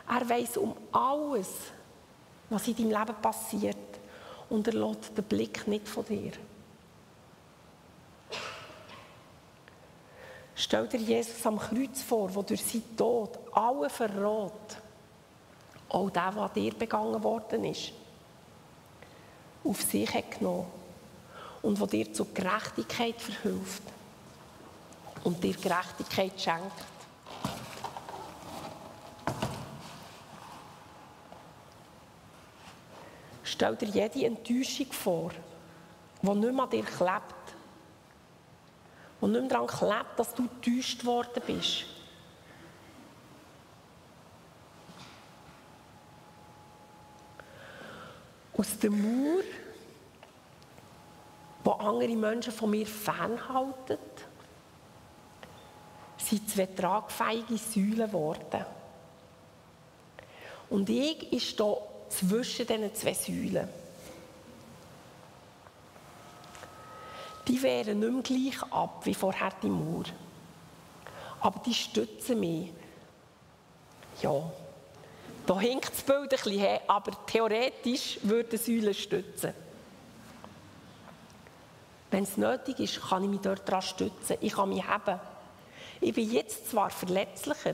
Er 0.06 0.28
weiß 0.28 0.58
um 0.58 0.76
alles, 0.92 1.48
was 2.50 2.68
in 2.68 2.76
deinem 2.76 2.90
Leben 2.90 3.22
passiert. 3.22 3.78
Und 4.52 4.68
er 4.68 4.74
lässt 4.74 5.18
den 5.18 5.24
Blick 5.24 5.66
nicht 5.66 5.88
von 5.88 6.06
dir. 6.06 6.34
Stell 10.54 10.88
dir 10.88 11.00
Jesus 11.00 11.46
am 11.46 11.58
Kreuz 11.58 12.02
vor, 12.02 12.36
wo 12.36 12.42
durch 12.42 12.64
seinen 12.64 12.96
Tod 12.98 13.40
alle 13.54 13.90
verrät, 13.90 14.52
auch 15.88 16.10
der, 16.10 16.36
was 16.36 16.52
dir 16.52 16.74
begangen 16.74 17.24
worden 17.24 17.64
ist, 17.64 17.94
auf 19.64 19.82
sich 19.82 20.14
hat 20.14 20.38
genommen 20.38 20.68
und 21.62 21.80
wo 21.80 21.86
dir 21.86 22.12
zur 22.14 22.28
Gerechtigkeit 22.34 23.22
verhilft 23.22 23.84
und 25.24 25.42
dir 25.42 25.54
Gerechtigkeit 25.54 26.40
schenkt. 26.40 27.01
Stell 33.62 33.76
dir 33.76 33.90
jede 33.90 34.26
Enttäuschung 34.26 34.92
vor, 34.92 35.32
die 36.20 36.28
nicht 36.28 36.52
mehr 36.52 36.64
an 36.64 36.70
dir 36.72 36.84
klebt 36.84 37.54
und 39.20 39.34
nicht 39.34 39.42
mehr 39.42 39.50
daran 39.52 39.68
klebt, 39.68 40.18
dass 40.18 40.34
du 40.34 40.48
getäuscht 40.48 41.06
worden 41.06 41.44
bist. 41.46 41.86
Aus 48.58 48.80
der 48.80 48.90
Mauer, 48.90 49.44
wo 51.64 51.72
andere 51.74 52.16
Menschen 52.16 52.54
von 52.54 52.72
mir 52.72 52.88
fernhalten, 52.88 54.00
sind 56.18 56.50
zwei 56.50 56.66
tragfähige 56.66 57.60
Säulen 57.60 58.08
geworden. 58.08 58.66
Und 60.68 60.90
ich 60.90 61.48
stehe 61.48 61.91
zwischen 62.12 62.68
diesen 62.68 62.96
zwei 62.96 63.14
Säulen. 63.14 63.82
die 67.48 67.62
wehren 67.62 68.00
nicht 68.00 68.12
mehr 68.12 68.22
gleich 68.22 68.72
ab 68.72 69.06
wie 69.06 69.14
vorher 69.14 69.52
die 69.62 69.70
Mauer. 69.70 70.06
Aber 71.42 71.60
die 71.66 71.74
stützen 71.74 72.40
mich. 72.40 72.72
Ja, 74.22 74.52
da 75.48 75.60
hinkt 75.60 75.92
das 75.92 76.04
Bild 76.04 76.22
ein 76.22 76.30
bisschen 76.30 76.60
her, 76.60 76.82
aber 76.88 77.12
theoretisch 77.26 78.20
würden 78.24 78.58
Säulen 78.60 78.94
stützen. 78.94 79.54
Wenn 82.12 82.24
es 82.24 82.38
nötig 82.38 82.80
ist, 82.80 83.02
kann 83.02 83.24
ich 83.24 83.30
mich 83.30 83.42
dort 83.42 83.68
daran 83.68 83.82
stützen. 83.82 84.38
Ich 84.42 84.54
kann 84.54 84.70
mich 84.70 84.84
heben. 84.88 85.20
Ich 86.00 86.14
bin 86.14 86.32
jetzt 86.32 86.70
zwar 86.70 86.90
verletzlicher, 86.90 87.74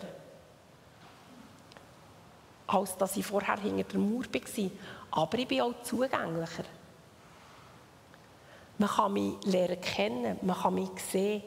als 2.67 2.97
dass 2.97 3.15
ich 3.15 3.25
vorher 3.25 3.57
hinter 3.57 3.83
der 3.83 3.99
Mauer 3.99 4.25
war, 4.25 4.71
aber 5.11 5.37
ich 5.37 5.47
bin 5.47 5.61
auch 5.61 5.81
zugänglicher. 5.83 6.65
Man 8.77 8.89
kann 8.89 9.13
mich 9.13 9.43
lernen 9.45 9.81
kennen, 9.81 10.37
man 10.41 10.55
kann 10.55 10.75
mich 10.75 10.89
sehen. 11.09 11.41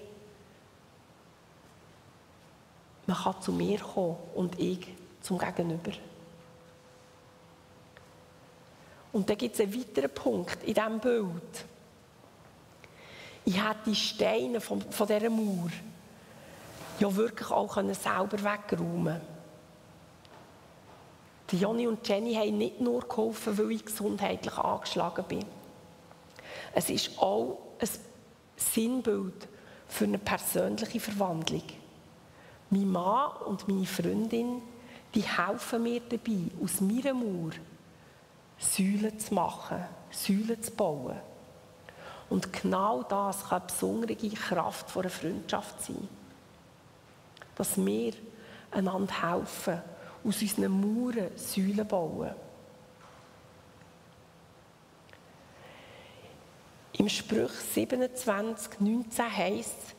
Man 3.07 3.17
kann 3.17 3.41
zu 3.41 3.53
mir 3.53 3.79
kommen 3.79 4.17
und 4.35 4.59
ich 4.59 4.87
zum 5.21 5.39
Gegenüber. 5.39 5.93
Und 9.13 9.29
dann 9.29 9.37
gibt 9.37 9.55
es 9.55 9.61
einen 9.61 9.75
weiteren 9.75 10.11
Punkt 10.11 10.63
in 10.65 10.75
diesem 10.75 11.01
Bild. 11.01 11.65
Ich 13.45 13.57
hätte 13.57 13.79
die 13.87 13.95
Steine 13.95 14.61
von, 14.61 14.81
von 14.81 15.07
dieser 15.07 15.31
Mauer 15.31 15.71
ja 16.99 17.17
wirklich 17.17 17.51
auch 17.51 17.75
selber 17.75 18.45
wegräumen 18.45 19.21
Die 21.51 21.59
Jonny 21.59 21.87
und 21.87 22.07
Jenny 22.07 22.35
haben 22.35 22.59
nicht 22.59 22.81
nur 22.81 23.01
geholfen, 23.01 23.59
weil 23.59 23.73
ich 23.73 23.85
gesundheitlich 23.85 24.57
angeschlagen 24.57 25.25
bin. 25.27 25.45
Es 26.73 26.89
ist 26.91 27.19
auch 27.19 27.59
ein 27.81 27.89
Sinnbild 28.57 29.49
für 29.89 30.05
eine 30.05 30.19
persönliche 30.19 31.01
Verwandlung. 31.01 31.65
Mein 32.71 32.89
Mann 32.89 33.33
und 33.47 33.67
meine 33.67 33.87
Freundin, 33.87 34.63
die 35.15 35.23
helfen 35.23 35.83
mir 35.83 36.01
dabei, 36.01 36.51
aus 36.63 36.81
meiner 36.81 37.15
Mauer 37.15 37.51
Säulen 38.59 39.19
zu 39.19 39.35
machen, 39.35 39.85
Säulen 40.11 40.63
zu 40.63 40.71
bauen. 40.73 41.17
Und 42.29 42.53
genau 42.53 43.03
das 43.03 43.49
kann 43.49 43.63
eine 43.63 43.67
besondere 43.67 44.15
Kraft 44.15 44.97
einer 44.97 45.11
Freundschaft 45.11 45.83
sein. 45.83 46.09
Dass 47.57 47.85
wir 47.85 48.13
einander 48.71 49.33
helfen, 49.33 49.83
aus 50.25 50.43
unseren 50.43 50.81
Mauern 50.81 51.31
Säulen 51.37 51.87
bauen. 51.87 52.35
Im 56.93 57.09
Sprüch 57.09 57.53
27, 57.53 58.81
19 58.81 59.37
heißt, 59.37 59.95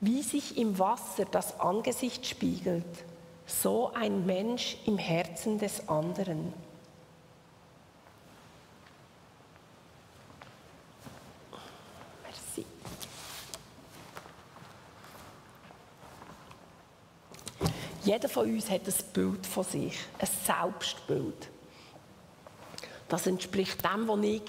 wie 0.00 0.22
sich 0.22 0.58
im 0.58 0.76
Wasser 0.76 1.24
das 1.24 1.60
Angesicht 1.60 2.26
spiegelt, 2.26 3.04
so 3.46 3.92
ein 3.92 4.26
Mensch 4.26 4.76
im 4.86 4.98
Herzen 4.98 5.58
des 5.58 5.88
anderen. 5.88 6.52
Merci. 12.24 12.66
Jeder 18.04 18.28
von 18.28 18.50
uns 18.50 18.68
hat 18.68 18.86
ein 18.86 18.94
Bild 19.12 19.46
von 19.46 19.64
sich, 19.64 19.98
ein 20.18 20.28
Selbstbild. 20.44 21.48
Das 23.08 23.26
entspricht 23.26 23.84
dem, 23.84 24.08
was 24.08 24.20
ich 24.22 24.42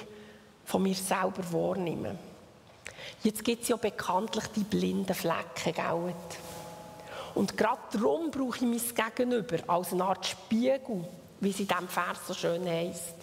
von 0.65 0.81
mir 0.83 0.95
selber 0.95 1.43
wahrnehmen. 1.51 2.17
Jetzt 3.23 3.43
gibt 3.43 3.63
es 3.63 3.69
ja 3.69 3.75
bekanntlich 3.75 4.45
die 4.55 4.63
blinden 4.63 5.13
Flecken, 5.13 5.73
gell? 5.73 6.13
Und 7.35 7.57
gerade 7.57 7.81
darum 7.91 8.31
brauche 8.31 8.57
ich 8.57 8.61
mein 8.95 9.15
Gegenüber 9.15 9.57
als 9.67 9.91
eine 9.91 10.05
Art 10.05 10.25
Spiegel, 10.25 11.05
wie 11.39 11.49
es 11.49 11.59
in 11.59 11.67
diesem 11.67 11.87
Vers 11.87 12.19
so 12.27 12.33
schön 12.33 12.67
heisst. 12.67 13.22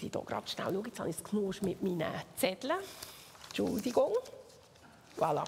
Muss 0.00 0.06
ich 0.06 0.12
hier 0.12 0.24
gerade 0.24 0.48
schnell 0.48 0.66
schauen, 0.66 0.84
jetzt 0.84 1.00
habe 1.00 1.10
ich 1.10 1.16
es 1.16 1.62
mit 1.62 1.82
meinen 1.82 2.12
Zetteln. 2.36 2.78
Entschuldigung. 3.48 4.14
Voilà. 5.18 5.44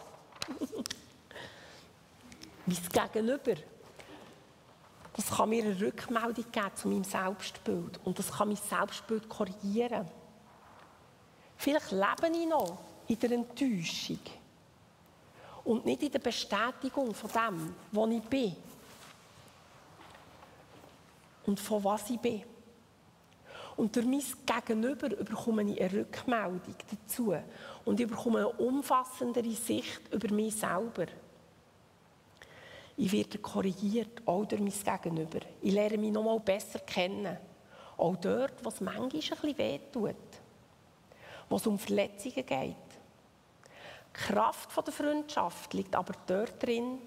mein 2.66 2.76
Gegenüber 3.12 3.54
das 5.14 5.30
kann 5.30 5.50
mir 5.50 5.62
eine 5.62 5.78
Rückmeldung 5.78 6.46
geben 6.50 6.70
zu 6.74 6.88
meinem 6.88 7.04
Selbstbild 7.04 8.00
und 8.04 8.18
das 8.18 8.32
kann 8.32 8.48
mein 8.48 8.56
Selbstbild 8.56 9.28
korrigieren. 9.28 10.08
Vielleicht 11.58 11.90
lebe 11.90 12.34
ich 12.34 12.48
noch 12.48 12.78
in 13.06 13.18
der 13.18 13.32
Enttäuschung 13.32 14.20
und 15.64 15.84
nicht 15.84 16.02
in 16.02 16.12
der 16.12 16.18
Bestätigung 16.18 17.14
von 17.14 17.30
dem, 17.30 17.74
wo 17.92 18.06
ich 18.06 18.22
bin 18.22 18.56
und 21.44 21.60
von 21.60 21.84
was 21.84 22.08
ich 22.08 22.18
bin. 22.18 22.42
Und 23.76 23.96
durch 23.96 24.06
mein 24.06 24.22
Gegenüber 24.44 25.08
bekomme 25.08 25.62
ich 25.62 25.80
eine 25.80 25.92
Rückmeldung 25.92 26.76
dazu 26.90 27.34
und 27.84 28.00
ich 28.00 28.06
bekomme 28.06 28.40
eine 28.40 28.48
umfassendere 28.48 29.50
Sicht 29.52 30.12
über 30.12 30.32
mich 30.32 30.56
selber. 30.56 31.06
Ich 32.96 33.10
werde 33.10 33.38
korrigiert, 33.38 34.22
auch 34.26 34.44
durch 34.44 34.60
mein 34.60 35.00
Gegenüber. 35.02 35.40
Ich 35.62 35.72
lerne 35.72 35.98
mich 35.98 36.12
noch 36.12 36.22
mal 36.22 36.38
besser 36.38 36.80
kennen. 36.80 37.38
Auch 37.96 38.16
dort, 38.16 38.64
was 38.64 38.80
manchmal 38.80 39.04
ein 39.04 39.08
bisschen 39.08 39.58
wehtut. 39.58 40.16
Wo 41.48 41.56
es 41.56 41.66
um 41.66 41.78
Verletzungen 41.78 42.46
geht. 42.46 42.76
Die 44.08 44.12
Kraft 44.12 44.76
der 44.86 44.92
Freundschaft 44.92 45.72
liegt 45.72 45.94
aber 45.94 46.12
dort 46.26 46.62
drin, 46.62 46.98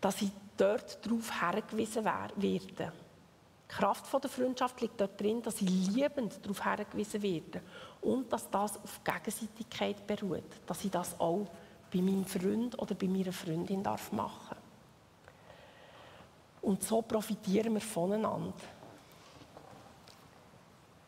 dass 0.00 0.22
ich 0.22 0.30
dort 0.56 1.04
darauf 1.04 1.40
hergewiesen 1.40 2.04
werde. 2.04 2.92
Die 3.68 3.74
Kraft 3.74 4.12
der 4.12 4.30
Freundschaft 4.30 4.80
liegt 4.80 5.00
dort 5.00 5.20
drin, 5.20 5.42
dass 5.42 5.60
ich 5.60 5.68
liebend 5.68 6.38
darauf 6.42 6.64
hergewiesen 6.64 7.20
werde 7.20 7.60
und 8.00 8.32
dass 8.32 8.48
das 8.48 8.76
auf 8.76 9.02
Gegenseitigkeit 9.02 10.06
beruht, 10.06 10.44
dass 10.66 10.84
ich 10.84 10.90
das 10.90 11.18
auch 11.18 11.46
bei 11.92 12.00
meinem 12.00 12.24
Freund 12.24 12.78
oder 12.78 12.94
bei 12.94 13.08
meiner 13.08 13.32
Freundin 13.32 13.82
darf 13.82 14.12
machen 14.12 14.56
Und 16.62 16.82
so 16.82 17.02
profitieren 17.02 17.74
wir 17.74 17.80
voneinander. 17.80 18.54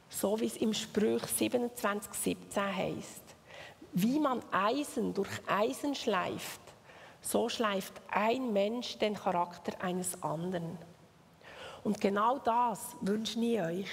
So 0.09 0.41
wie 0.41 0.47
es 0.47 0.57
im 0.57 0.75
Sprüch 0.75 1.23
27, 1.27 2.13
17 2.13 2.77
heißt. 2.77 3.23
Wie 3.93 4.19
man 4.19 4.43
Eisen 4.51 5.15
durch 5.15 5.31
Eisen 5.47 5.95
schleift, 5.95 6.61
so 7.21 7.49
schleift 7.49 7.93
ein 8.11 8.53
Mensch 8.53 8.99
den 8.99 9.15
Charakter 9.15 9.81
eines 9.83 10.23
anderen. 10.23 10.79
Und 11.85 12.01
genau 12.01 12.39
das 12.39 12.97
wünsche 13.01 13.39
ich 13.41 13.61
euch 13.61 13.89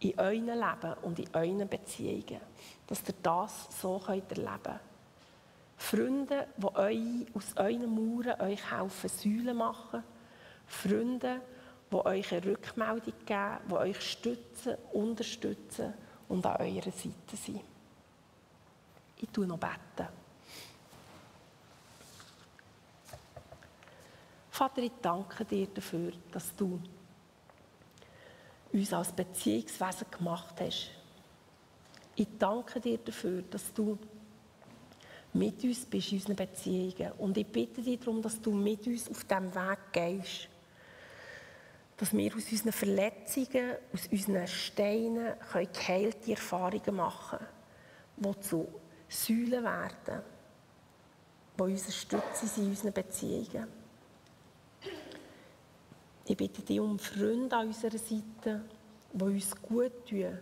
in 0.00 0.18
eurem 0.18 0.46
Leben 0.46 0.94
und 1.02 1.18
in 1.18 1.28
euren 1.32 1.68
Beziehungen, 1.68 2.40
dass 2.86 3.00
ihr 3.08 3.14
das 3.22 3.80
so 3.80 4.00
erleben 4.06 4.44
könnt. 4.62 4.80
Freunde, 5.76 6.46
die 6.56 6.76
euch 6.76 7.26
aus 7.34 7.56
euren 7.56 7.94
Mauern 7.94 8.40
euch 8.40 8.70
helfen, 8.70 9.10
Säulen 9.10 9.56
machen. 9.56 10.02
Freunde, 10.66 11.40
die 11.90 11.96
euch 11.96 12.32
eine 12.32 12.44
Rückmeldung 12.44 13.14
geben, 13.26 13.58
die 13.68 13.74
euch 13.74 14.00
stützen, 14.00 14.76
unterstützen 14.92 15.94
und 16.28 16.46
an 16.46 16.56
eurer 16.56 16.90
Seite 16.90 17.36
sind. 17.36 17.60
Ich 19.20 19.28
tue 19.30 19.46
noch 19.46 19.58
beten. 19.58 20.08
Vater, 24.54 24.82
ich 24.82 24.92
danke 25.02 25.44
dir 25.44 25.66
dafür, 25.66 26.12
dass 26.30 26.54
du 26.54 26.80
uns 28.72 28.92
als 28.92 29.10
Beziehungswesen 29.10 30.06
gemacht 30.08 30.54
hast. 30.60 30.92
Ich 32.14 32.28
danke 32.38 32.78
dir 32.78 32.98
dafür, 32.98 33.42
dass 33.50 33.74
du 33.74 33.98
mit 35.32 35.64
uns 35.64 35.84
bist 35.86 36.12
in 36.12 36.18
unseren 36.18 36.36
Beziehungen. 36.36 37.10
Und 37.18 37.36
ich 37.36 37.48
bitte 37.48 37.82
dich 37.82 37.98
darum, 37.98 38.22
dass 38.22 38.40
du 38.40 38.52
mit 38.52 38.86
uns 38.86 39.10
auf 39.10 39.24
diesem 39.24 39.52
Weg 39.52 39.78
gehst. 39.90 40.48
Dass 41.96 42.12
wir 42.12 42.36
aus 42.36 42.52
unseren 42.52 42.72
Verletzungen, 42.72 43.74
aus 43.92 44.06
unseren 44.06 44.46
Steinen 44.46 45.34
geheilte 45.50 46.30
Erfahrungen 46.30 46.94
machen 46.94 47.40
können, 47.40 48.34
die 48.36 48.40
zu 48.40 48.68
Säulen 49.08 49.64
werden, 49.64 50.22
die 51.58 51.62
unsere 51.62 51.90
Stütze 51.90 52.46
sind 52.46 52.66
in 52.66 52.70
unseren 52.70 52.92
Beziehungen. 52.92 53.83
Ich 56.26 56.36
bitte 56.36 56.62
dich 56.62 56.80
um 56.80 56.98
Freunde 56.98 57.54
an 57.54 57.66
unserer 57.66 57.98
Seite, 57.98 58.62
die 59.12 59.24
uns 59.24 59.54
gut 59.60 59.92
tun, 60.08 60.38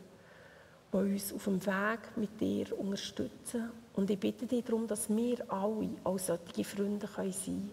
die 0.93 0.97
uns 0.97 1.33
auf 1.33 1.45
dem 1.45 1.65
Weg 1.67 2.17
mit 2.17 2.41
dir 2.41 2.79
unterstützen 2.79 3.71
und 3.95 4.09
ich 4.11 4.19
bitte 4.19 4.47
dich 4.47 4.65
darum, 4.65 4.87
dass 4.87 5.09
wir 5.09 5.53
alle 5.53 5.91
als 6.05 6.27
solche 6.27 6.65
Freunde 6.65 7.09
sein 7.09 7.33
können, 7.33 7.71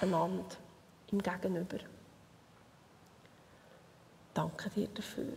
einander 0.00 0.56
im 1.10 1.22
Gegenüber. 1.22 1.78
Danke 4.32 4.70
dir 4.70 4.88
dafür. 4.88 5.36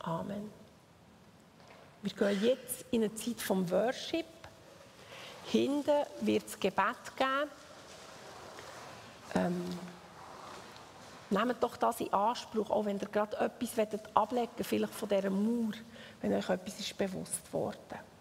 Amen. 0.00 0.50
Wir 2.02 2.12
gehen 2.12 2.44
jetzt 2.44 2.84
in 2.92 3.02
eine 3.02 3.14
Zeit 3.14 3.40
vom 3.40 3.68
Worship. 3.70 4.24
Hinten 5.46 6.06
wird 6.20 6.46
es 6.46 6.58
Gebet 6.58 7.16
geben. 7.16 7.50
Ähm, 9.34 9.64
nehmt 11.30 11.62
doch 11.62 11.76
das 11.76 12.00
in 12.00 12.12
Anspruch, 12.12 12.70
auch 12.70 12.84
wenn 12.84 12.98
ihr 12.98 13.08
gerade 13.08 13.36
etwas 13.36 13.78
ablegen 14.14 14.48
wollt, 14.56 14.66
vielleicht 14.66 14.94
von 14.94 15.08
dieser 15.08 15.30
Mauer, 15.30 15.72
wenn 16.20 16.32
euch 16.32 16.48
etwas 16.48 16.80
ist 16.80 16.96
bewusst 16.96 17.52
worden 17.52 17.78
ist. 17.90 18.15